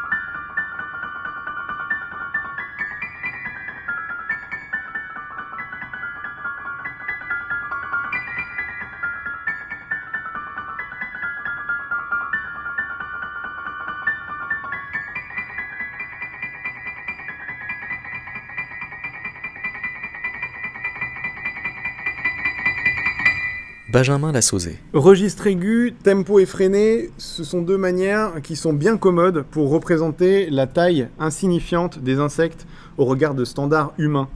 [23.98, 24.32] Benjamin.
[24.94, 30.68] Registre aigu, tempo effréné, ce sont deux manières qui sont bien commodes pour représenter la
[30.68, 32.68] taille insignifiante des insectes
[33.00, 34.30] au regard de standards humains.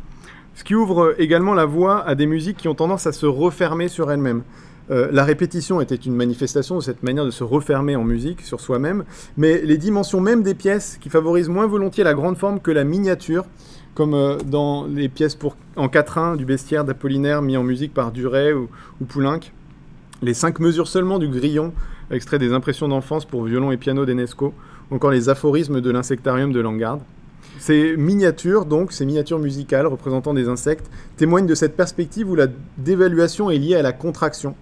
[0.56, 3.88] Ce qui ouvre également la voie à des musiques qui ont tendance à se refermer
[3.88, 4.42] sur elles-mêmes.
[4.90, 8.62] Euh, la répétition était une manifestation de cette manière de se refermer en musique sur
[8.62, 9.04] soi-même,
[9.38, 12.84] mais les dimensions même des pièces qui favorisent moins volontiers la grande forme que la
[12.84, 13.46] miniature,
[13.94, 18.12] comme euh, dans les pièces pour, en quatrain du bestiaire d'Apollinaire mis en musique par
[18.12, 18.70] Duret ou,
[19.00, 19.40] ou Poulenc,
[20.22, 21.74] les cinq mesures seulement du grillon,
[22.12, 24.54] extrait des impressions d'enfance pour violon et piano d'Enesco,
[24.92, 27.02] encore les aphorismes de l'insectarium de Langarde.
[27.60, 32.48] Ces miniatures, donc, ces miniatures musicales représentant des insectes, témoignent de cette perspective où la
[32.78, 34.56] dévaluation est liée à la contraction.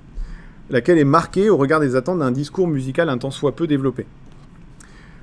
[0.69, 4.05] laquelle est marquée au regard des attentes d'un discours musical un tant soit peu développé.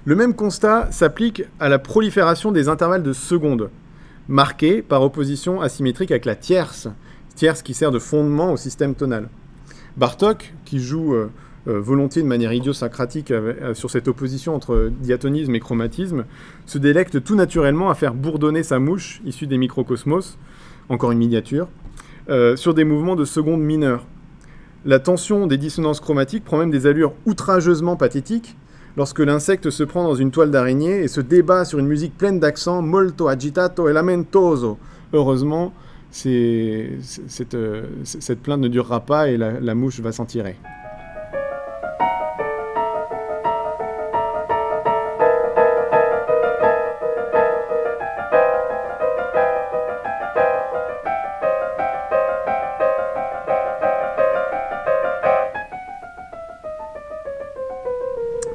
[0.05, 3.71] Le même constat s'applique à la prolifération des intervalles de secondes,
[4.29, 6.89] marqués par opposition asymétrique avec la tierce,
[7.35, 9.29] tierce qui sert de fondement au système tonal.
[9.97, 11.31] Bartok, qui joue euh,
[11.69, 16.25] euh, volontiers de manière idiosyncratique euh, sur cette opposition entre diatonisme et chromatisme,
[16.67, 20.39] se délecte tout naturellement à faire bourdonner sa mouche, issue des microcosmos,
[20.89, 21.69] encore une miniature,
[22.57, 24.05] sur des mouvements de seconde mineure.
[24.85, 28.57] La tension des dissonances chromatiques prend même des allures outrageusement pathétiques
[28.97, 32.41] lorsque l'insecte se prend dans une toile d'araignée et se débat sur une musique pleine
[32.41, 34.79] d'accents molto agitato e lamentoso.
[35.13, 35.73] Heureusement,
[36.27, 40.57] euh, cette plainte ne durera pas et la mouche va s'en tirer.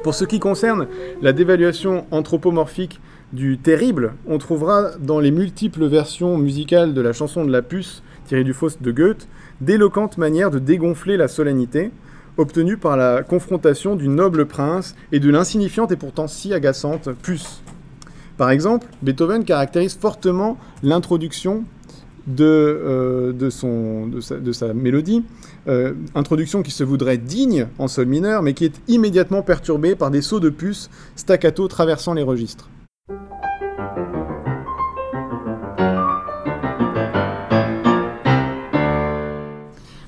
[0.02, 0.88] Pour ce qui concerne
[1.20, 3.00] la dévaluation anthropomorphique
[3.32, 8.02] du terrible, on trouvera dans les multiples versions musicales de la chanson de la puce,
[8.26, 9.28] tirée du Faust de Goethe,
[9.60, 11.92] d'éloquentes manières de dégonfler la solennité,
[12.36, 17.62] obtenue par la confrontation du noble prince et de l'insignifiante et pourtant si agaçante puce.
[18.36, 21.62] Par exemple, Beethoven caractérise fortement l'introduction
[22.26, 25.24] de, euh, de, son, de, sa, mélodie,
[25.68, 30.10] euh, introduction qui se voudrait digne en sol mineur, mais qui est immédiatement perturbée par
[30.10, 32.68] des sauts de puce staccato traversant les registres.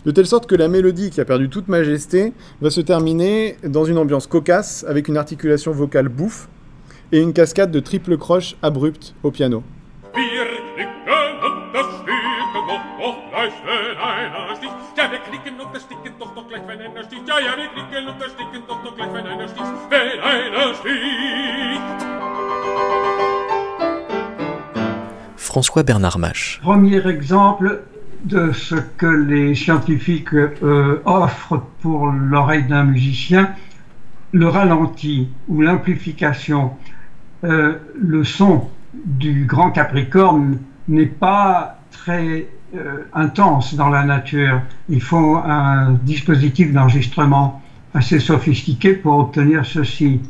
[0.04, 3.86] De telle sorte que la mélodie qui a perdu toute majesté va se terminer dans
[3.86, 6.48] une ambiance cocasse avec une articulation vocale bouffe
[7.10, 9.62] et une cascade de triple croche abrupte au piano.
[13.44, 14.74] Doch gleich, wenn einer sticht.
[14.96, 17.28] Ja, wir klicken und das Sticken doch doch gleich, wenn einer sticht.
[17.28, 19.72] Ja, ja, wir klicken und das Sticken doch doch gleich, wenn einer sticht.
[19.90, 22.04] Wenn einer sticht.
[25.36, 26.60] François Bernard Mache.
[26.62, 27.84] Premier exemple
[28.24, 33.54] de ce que les scientifiques euh, offrent pour l'oreille d'un musicien,
[34.32, 36.76] le ralenti ou l'amplification.
[37.44, 42.48] Euh, le son du grand Capricorne n'est pas très
[43.12, 44.62] intense dans la nature.
[44.88, 47.62] Il faut un dispositif d'enregistrement
[47.92, 50.20] assez sophistiqué pour obtenir ceci.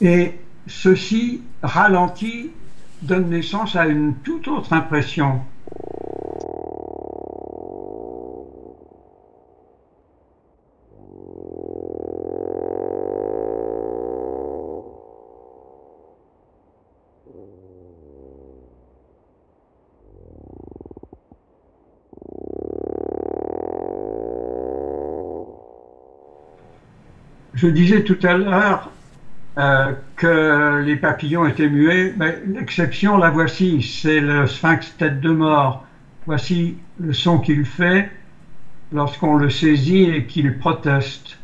[0.00, 0.32] Et
[0.66, 2.50] ceci ralenti
[3.02, 5.40] donne naissance à une toute autre impression.
[27.54, 28.90] Je disais tout à l'heure
[29.58, 32.14] euh, que les papillons étaient muets.
[32.16, 35.84] mais L'exception, la voici, c'est le sphinx tête de mort.
[36.26, 38.10] Voici le son qu'il fait
[38.92, 41.38] lorsqu'on le saisit et qu'il proteste.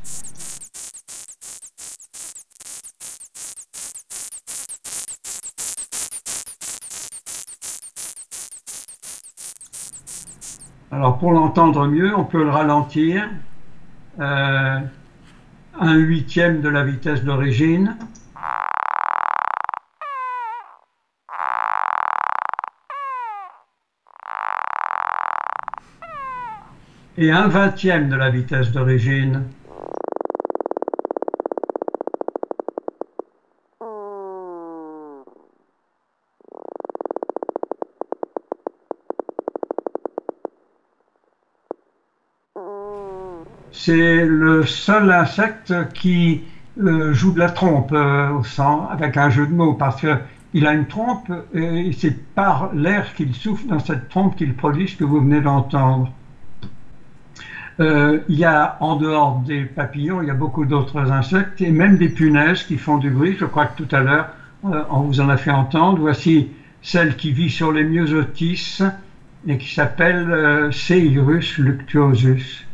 [10.91, 13.29] Alors pour l'entendre mieux, on peut le ralentir.
[14.21, 14.79] Euh,
[15.81, 17.97] un huitième de la vitesse d'origine.
[27.17, 29.45] Et un vingtième de la vitesse d'origine.
[43.87, 46.41] C'est le seul insecte qui
[46.81, 50.67] euh, joue de la trompe euh, au sang avec un jeu de mots parce qu'il
[50.67, 54.97] a une trompe et c'est par l'air qu'il souffle dans cette trompe qu'il produit ce
[54.97, 56.11] que vous venez d'entendre.
[57.79, 61.71] Euh, il y a en dehors des papillons, il y a beaucoup d'autres insectes et
[61.71, 63.37] même des punaises qui font du bruit.
[63.39, 64.29] Je crois que tout à l'heure
[64.63, 65.99] on vous en a fait entendre.
[65.99, 66.49] Voici
[66.81, 68.81] celle qui vit sur les myosotis
[69.47, 72.65] et qui s'appelle Seirus luctuosus.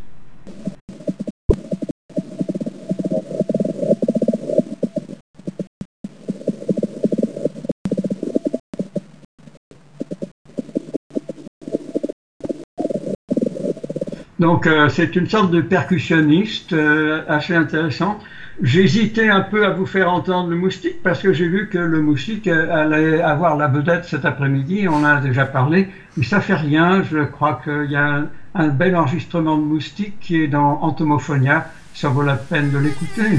[14.40, 18.18] Donc euh, c'est une sorte de percussionniste euh, assez intéressant.
[18.62, 22.00] J'hésitais un peu à vous faire entendre le moustique parce que j'ai vu que le
[22.00, 24.88] moustique euh, allait avoir la vedette cet après-midi.
[24.88, 27.02] On en a déjà parlé, mais ça fait rien.
[27.02, 28.24] Je crois qu'il y a
[28.54, 31.66] un, bel enregistrement de moustique qui est dans Entomophonia.
[31.92, 33.38] Ça vaut la peine de l'écouter.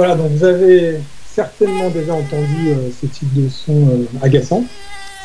[0.00, 0.96] Voilà, donc vous avez
[1.26, 4.64] certainement déjà entendu euh, ce type de son euh, agaçant.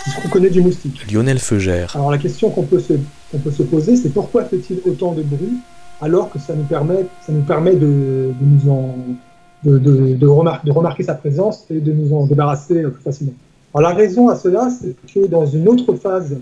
[0.04, 1.10] C'est ce qu'on connaît du moustique.
[1.10, 1.96] Lionel Feugère.
[1.96, 2.92] Alors la question qu'on peut, se,
[3.32, 5.60] qu'on peut se poser, c'est pourquoi fait-il autant de bruit
[6.02, 8.98] alors que ça nous permet, ça nous permet de, de nous en,
[9.64, 13.02] de, de, de, remar- de remarquer sa présence et de nous en débarrasser euh, plus
[13.02, 13.34] facilement.
[13.74, 16.36] Alors la raison à cela, c'est que dans une autre phase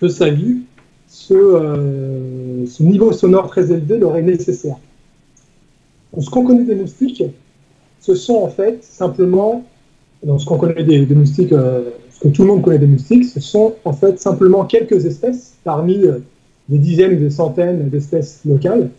[0.00, 0.60] de sa vie,
[1.06, 4.76] ce, euh, ce niveau sonore très élevé leur est nécessaire.
[6.14, 7.22] Donc, ce qu'on connaît des moustiques,
[8.02, 9.64] ce sont en fait simplement,
[10.24, 13.24] donc ce qu'on connaît des, moustiques, euh, ce que tout le monde connaît des moustiques,
[13.24, 16.18] ce sont en fait simplement quelques espèces parmi euh,
[16.68, 18.90] des dizaines ou des centaines d'espèces locales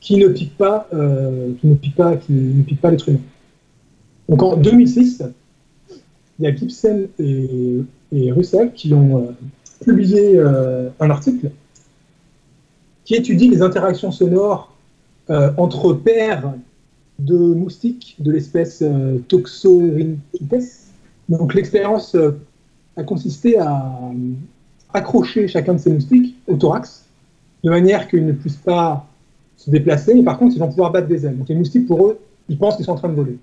[0.00, 3.20] qui ne piquent pas, euh, qui ne piquent pas, qui ne piquent pas l'être humain.
[4.28, 5.22] Donc en 2006,
[6.38, 7.82] il y a Gibson et,
[8.12, 11.50] et Russell qui ont euh, publié un article
[13.04, 14.72] qui étudie les interactions sonores
[15.28, 16.54] entre paires
[17.18, 19.18] de moustiques de l'espèce euh.
[21.28, 22.32] Donc l'expérience euh,
[22.96, 23.72] a consisté à
[24.12, 24.32] euh,
[24.92, 27.04] accrocher chacun de ces moustiques au thorax,
[27.64, 29.06] de manière qu'ils ne puissent pas
[29.56, 31.36] se déplacer, mais par contre ils vont pouvoir battre des ailes.
[31.38, 33.38] Donc les moustiques, pour eux, ils pensent qu'ils sont en train de voler.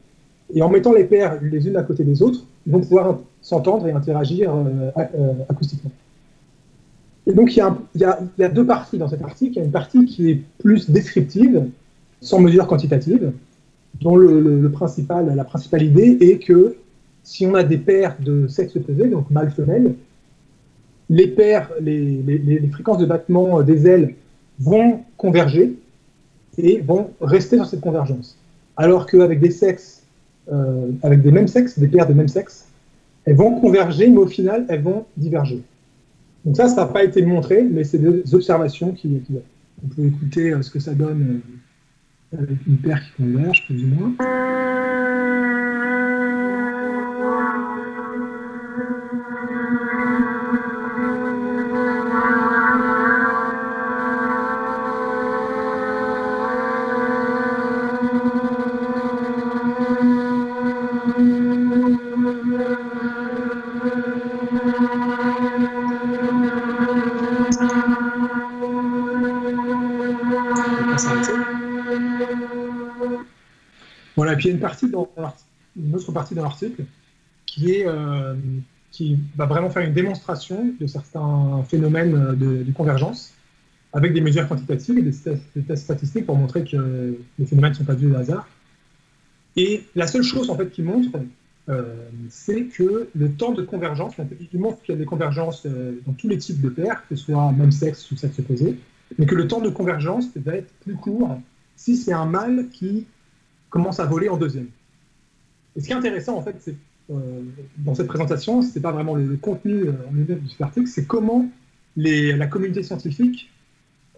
[0.54, 3.88] Et en mettant les paires les unes à côté des autres, ils vont pouvoir s'entendre
[3.88, 4.92] et interagir euh,
[5.50, 5.92] acoustiquement.
[7.26, 9.08] Et donc, il y, a un- il y a- il y a deux parties dans
[9.08, 9.54] cet article.
[9.54, 11.66] Il y a une partie qui est plus descriptive,
[12.22, 13.32] sans mesure quantitative,
[14.02, 16.76] dont le, le- le principal, la principale idée est que
[17.24, 19.96] si on a des paires de sexe opposé, donc mâle-femelle,
[21.10, 24.16] les paires, les, les- les- fréquences de battement des ailes
[24.60, 25.74] vont converger
[26.58, 28.38] et vont rester sur cette convergence.
[28.78, 30.04] Alors qu'avec des sexes,
[30.52, 32.68] euh, avec des mêmes sexes, des paires de même sexe,
[33.26, 35.62] elles vont converger, mais au final, elles vont diverger.
[36.46, 39.36] Donc ça, ça n'a pas été montré, mais c'est des observations qui, qui-
[39.86, 41.40] On peut écouter euh, ce que ça donne euh,
[42.38, 44.16] avec une paire qui converge, plus ou moins.
[74.44, 75.10] Il y a une, partie dans
[75.76, 76.84] une autre partie dans l'article
[77.46, 78.36] qui, euh,
[78.92, 83.34] qui va vraiment faire une démonstration de certains phénomènes de, convergence
[83.94, 87.86] avec des mesures quantitatives et des, tests statistiques pour montrer que les phénomènes ne sont
[87.86, 88.48] pas dus au hasard.
[89.56, 91.20] Et la seule chose en fait qui montre,
[91.70, 91.96] euh,
[92.30, 94.16] c'est que le temps de convergence,
[94.52, 97.16] il montre qu'il y a des convergences euh, dans tous les types de paires, que
[97.16, 98.80] ce soit même sexe ou sexe opposé,
[99.18, 101.40] mais que le temps de convergence va être plus court
[101.76, 103.06] si c'est un mâle qui
[103.74, 104.68] commence à voler en deuxième.
[105.76, 106.76] Et ce qui est intéressant, en fait, c'est
[107.10, 107.42] euh,
[107.80, 111.06] dans cette présentation, c'est pas vraiment le, contenu euh, en lui-même de cet article, c'est
[111.06, 111.50] comment
[111.96, 113.52] la communauté scientifique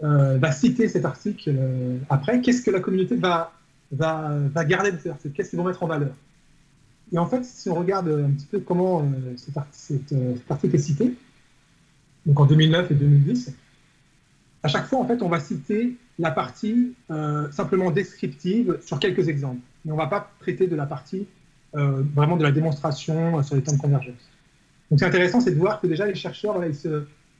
[0.04, 1.58] euh, va citer cet article
[2.10, 2.42] après.
[2.42, 3.54] Qu'est-ce que la communauté va,
[3.94, 5.34] va, va garder de cet article?
[5.34, 6.14] Qu'est-ce qu'ils vont mettre en valeur?
[7.14, 11.16] Et en fait, si on regarde un petit peu comment cet, cet article est cité,
[12.26, 13.54] donc en 2009 et 2010,
[14.64, 19.28] à chaque fois, en fait, on va citer la partie euh, simplement descriptive sur quelques
[19.28, 19.62] exemples.
[19.84, 21.28] Mais on ne va pas traiter de la partie
[21.76, 24.30] euh, vraiment de la démonstration euh, sur les temps de convergence.
[24.90, 26.62] Donc c'est intéressant, c'est de voir que déjà les chercheurs,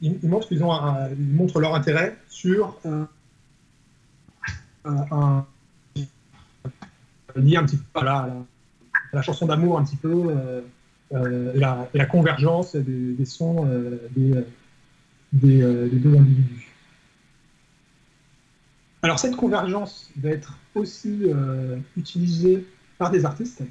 [0.02, 2.78] ils, montrent, leur intérêt sur
[4.84, 5.46] un,
[7.36, 8.30] lié un petit peu à,
[9.14, 10.36] la, chanson d'amour un petit peu
[11.12, 13.70] la, convergence des, sons
[14.16, 14.44] des
[15.32, 16.65] deux individus.
[19.06, 22.66] Alors cette convergence va être aussi euh, utilisée
[22.98, 23.62] par des artistes.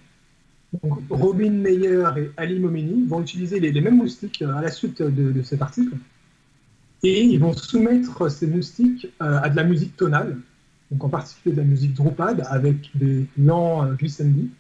[1.11, 5.43] Robin Meyer et Ali Momini vont utiliser les, mêmes moustiques euh, à la suite de,
[5.43, 5.97] cet article.
[7.03, 10.37] Et ils vont soumettre ces moustiques euh, à de la musique tonale.
[10.93, 14.53] donc en particulier de la musique Drupad avec des lents euh, glissandi.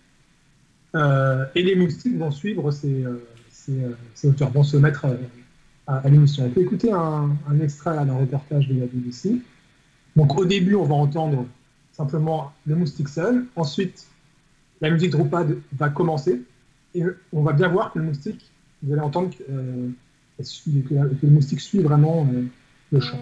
[1.54, 3.04] Et les moustiques vont suivre ces,
[4.24, 5.06] auteurs, vont se mettre
[5.86, 6.46] à, l'émission.
[6.46, 9.40] On peut écouter un, un extrait d'un reportage de la BBC.
[10.16, 11.46] Donc au début, on va entendre
[11.92, 13.46] simplement le moustique seul.
[13.56, 14.06] Ensuite,
[14.80, 16.42] la musique Drupad va commencer.
[16.94, 17.02] Et
[17.32, 18.50] on va bien voir que le moustique,
[18.82, 19.88] vous allez entendre que, euh,
[20.38, 22.44] elle suit- que la- que le moustique suit vraiment euh,
[22.92, 23.18] le chant.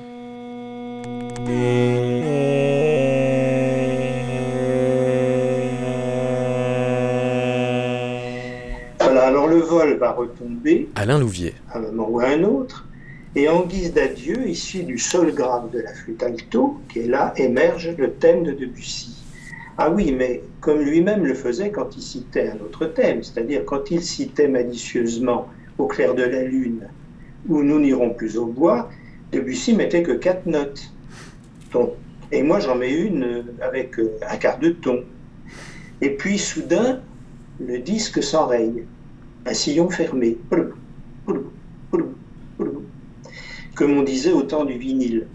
[9.01, 11.55] Voilà, alors le vol va retomber Alain Louvier.
[11.73, 12.87] à un moment ou à un autre,
[13.35, 17.33] et en guise d'adieu, issu du sol grave de la flûte alto, qui est là,
[17.37, 19.23] émerge le thème de Debussy.
[19.79, 23.91] Ah oui, mais comme lui-même le faisait quand il citait un autre thème, c'est-à-dire quand
[23.91, 26.87] il citait malicieusement Au clair de la lune
[27.49, 28.91] ou Nous n'irons plus au bois,
[29.33, 30.93] Debussy mettait que quatre notes.
[31.73, 31.93] Donc,
[32.31, 35.05] et moi j'en mets une euh, avec euh, un quart de ton.
[36.03, 37.01] Et puis soudain,
[37.59, 38.85] le disque s'enraye,
[39.47, 40.37] un sillon fermé.
[43.75, 45.31] Comme on disait au temps du vinyle.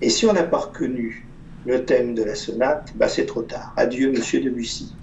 [0.00, 1.30] Et si on n'a pas reconnu
[1.64, 3.72] le thème de la sonate, bah c'est trop tard.
[3.76, 4.96] Adieu, monsieur Debussy.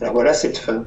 [0.00, 0.86] Alors voilà cette fin.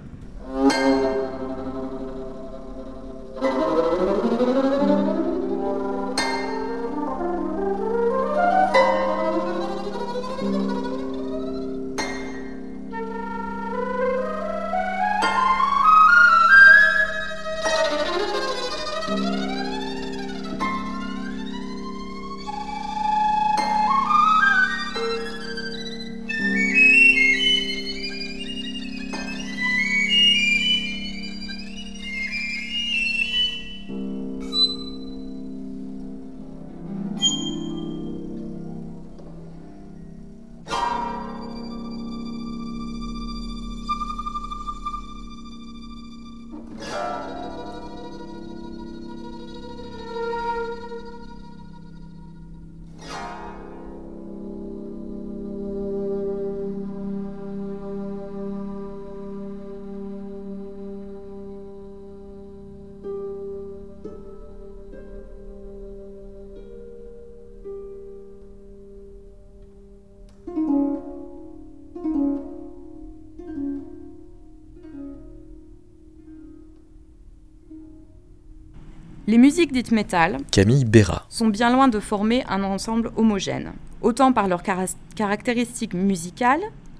[79.63, 81.25] Les musiques dites métal Camille Béra.
[81.29, 86.59] sont bien loin de former un ensemble homogène, autant par leurs cara- caractéristiques musicales,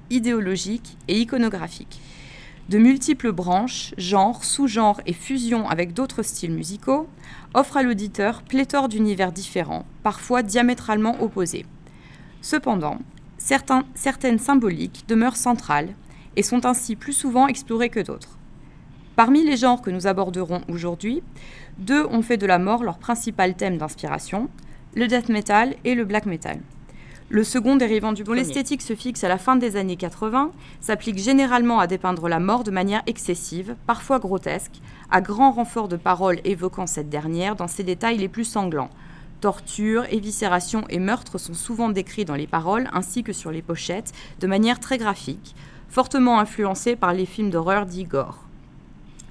[0.09, 1.99] idéologiques et iconographiques.
[2.69, 7.09] De multiples branches, genres, sous-genres et fusions avec d'autres styles musicaux
[7.53, 11.65] offrent à l'auditeur pléthore d'univers différents, parfois diamétralement opposés.
[12.41, 12.99] Cependant,
[13.37, 15.95] certains- certaines symboliques demeurent centrales
[16.37, 18.37] et sont ainsi plus souvent explorées que d'autres.
[19.15, 21.21] Parmi les genres que nous aborderons aujourd'hui,
[21.77, 24.49] deux ont fait de la mort leur principal thème d'inspiration,
[24.95, 26.59] le death metal et le black metal.
[27.29, 30.51] Le second dérivant du dont l'esthétique se fixe à la fin des années 80,
[30.81, 35.95] s'applique généralement à dépeindre la mort de manière excessive, parfois grotesque, à grand renfort de
[35.95, 38.89] paroles évoquant cette dernière dans ses détails les plus sanglants.
[39.41, 44.11] Torture, éviscération et meurtre sont souvent décrits dans les paroles ainsi que sur les pochettes
[44.39, 45.55] de manière très graphique,
[45.87, 48.42] fortement influencés par les films d'horreur dits gore.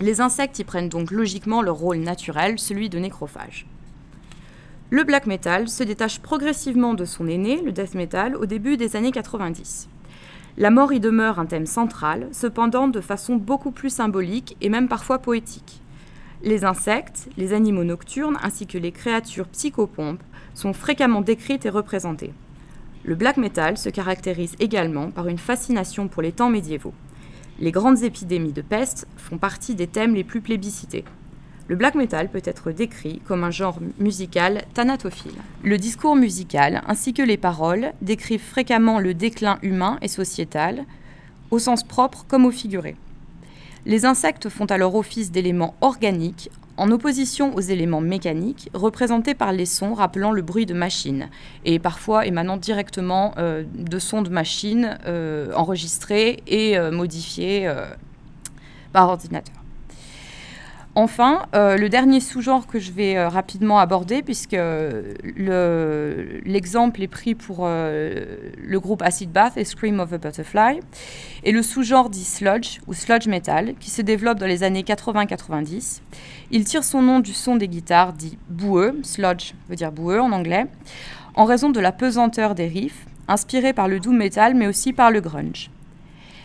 [0.00, 3.66] Les insectes y prennent donc logiquement leur rôle naturel, celui de nécrophage.
[4.90, 8.96] Le black metal se détache progressivement de son aîné, le death metal, au début des
[8.96, 9.88] années 90.
[10.58, 14.88] La mort y demeure un thème central, cependant de façon beaucoup plus symbolique et même
[14.88, 15.80] parfois poétique.
[16.42, 20.22] Les insectes, les animaux nocturnes ainsi que les créatures psychopompes
[20.54, 22.34] sont fréquemment décrites et représentées.
[23.04, 26.94] Le black metal se caractérise également par une fascination pour les temps médiévaux.
[27.62, 31.04] Les grandes épidémies de peste font partie des thèmes les plus plébiscités.
[31.68, 35.36] Le black metal peut être décrit comme un genre musical thanatophile.
[35.62, 40.86] Le discours musical ainsi que les paroles décrivent fréquemment le déclin humain et sociétal,
[41.52, 42.96] au sens propre comme au figuré.
[43.86, 46.50] Les insectes font alors office d'éléments organiques
[46.82, 51.30] en opposition aux éléments mécaniques représentés par les sons rappelant le bruit de machines
[51.64, 57.84] et parfois émanant directement euh, de sons de machines euh, enregistrés et euh, modifiés euh,
[58.92, 59.61] par ordinateur.
[60.94, 67.00] Enfin, euh, le dernier sous-genre que je vais euh, rapidement aborder, puisque euh, le- l'exemple
[67.02, 70.80] est pris pour le groupe Acid Bath et Scream of a Butterfly,
[71.44, 76.02] et le sous-genre dit sludge ou sludge metal, qui se développe dans les années 80-90.
[76.50, 80.30] Il tire son nom du son des guitares dit boueux, sludge veut dire boueux en
[80.32, 80.66] anglais,
[81.36, 85.10] en raison de la pesanteur des riffs inspiré par le doom metal mais aussi par
[85.10, 85.70] le grunge.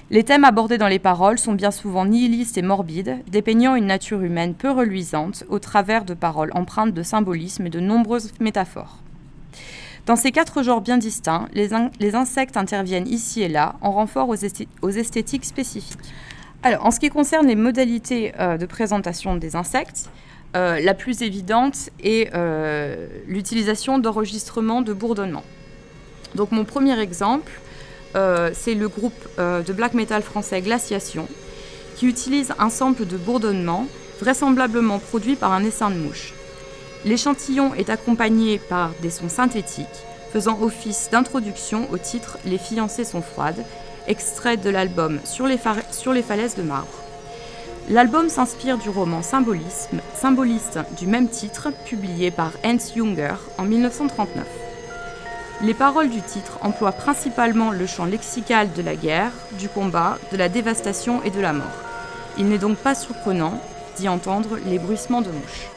[0.09, 4.21] Les thèmes abordés dans les paroles sont bien souvent nihilistes et morbides, dépeignant une nature
[4.21, 8.99] humaine peu reluisante au travers de paroles empreintes de symbolisme et de nombreuses métaphores.
[10.05, 13.91] Dans ces quatre genres bien distincts, les, in- les insectes interviennent ici et là en
[13.91, 15.99] renfort aux, esthé- aux esthétiques spécifiques.
[16.63, 20.09] Alors, en ce qui concerne les modalités euh, de présentation des insectes,
[20.55, 25.43] euh, la plus évidente est euh, l'utilisation d'enregistrements de bourdonnement.
[26.35, 27.51] Donc mon premier exemple,
[28.53, 31.27] c'est le groupe euh, de black metal français Glaciation,
[31.95, 33.87] qui utilise un sample de bourdonnement
[34.19, 36.33] vraisemblablement produit par un essaim de mouche.
[37.05, 39.85] L'échantillon est accompagné par des sons synthétiques,
[40.33, 43.63] faisant office d'introduction au titre Les fiancées sont froides,
[44.07, 45.47] extrait de l'album Sur
[45.91, 46.87] sur les falaises de marbre.
[47.89, 54.66] L'album s'inspire du roman Symbolisme, symboliste du même titre, publié par Hans Junger en 1939.
[55.61, 60.37] Les paroles du titre emploient principalement le champ lexical de la guerre, du combat, de
[60.37, 61.65] la dévastation et de la mort.
[62.37, 63.59] Il n'est donc pas surprenant
[63.97, 65.76] d'y entendre les bruissements de mouches.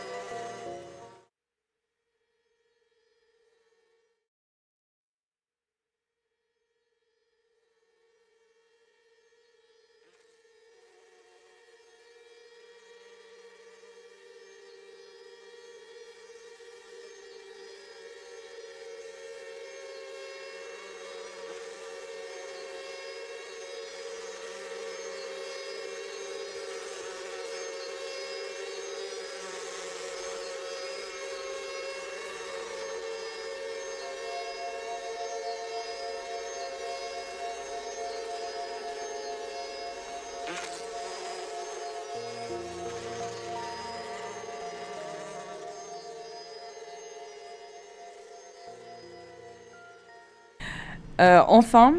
[51.20, 51.94] Enfin,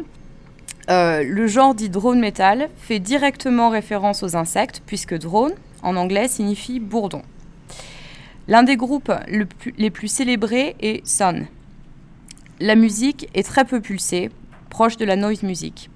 [0.90, 5.52] euh, le genre dit drone metal fait directement référence aux insectes, puisque drone,
[5.82, 7.22] en anglais, signifie bourdon.
[8.48, 9.12] L'un des groupes
[9.78, 11.46] les plus célébrés est Sun.
[12.58, 14.30] La musique est très peu pulsée,
[14.70, 15.88] proche de la noise music.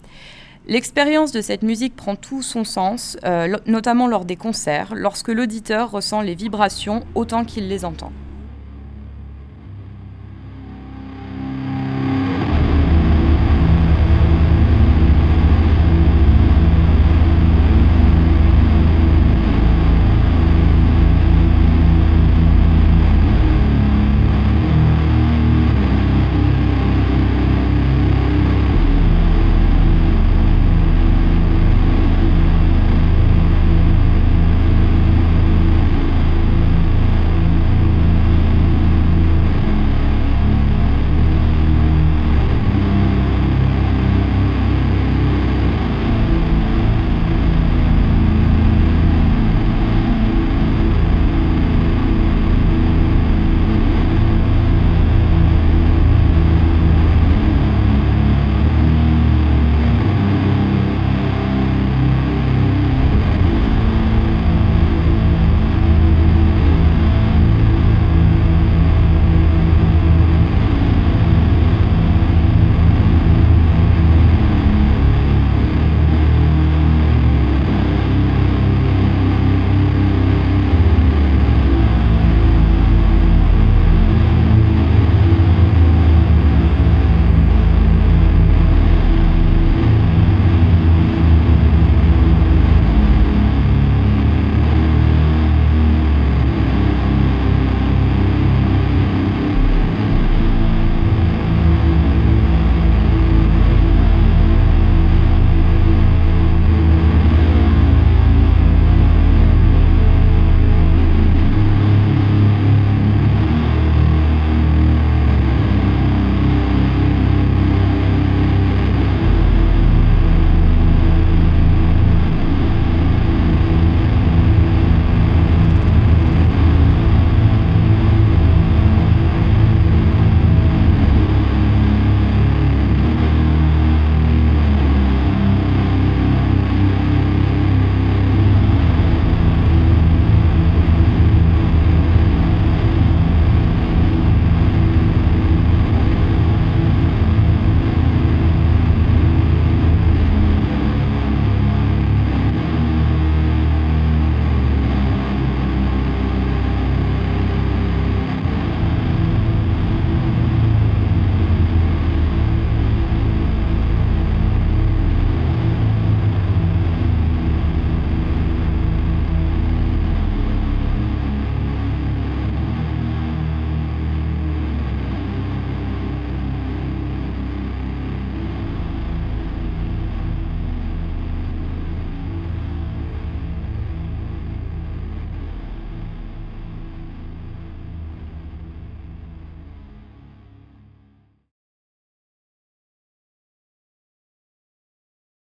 [0.69, 5.91] L'expérience de cette musique prend tout son sens, euh, notamment lors des concerts, lorsque l'auditeur
[5.91, 8.13] ressent les vibrations autant qu'il les entend.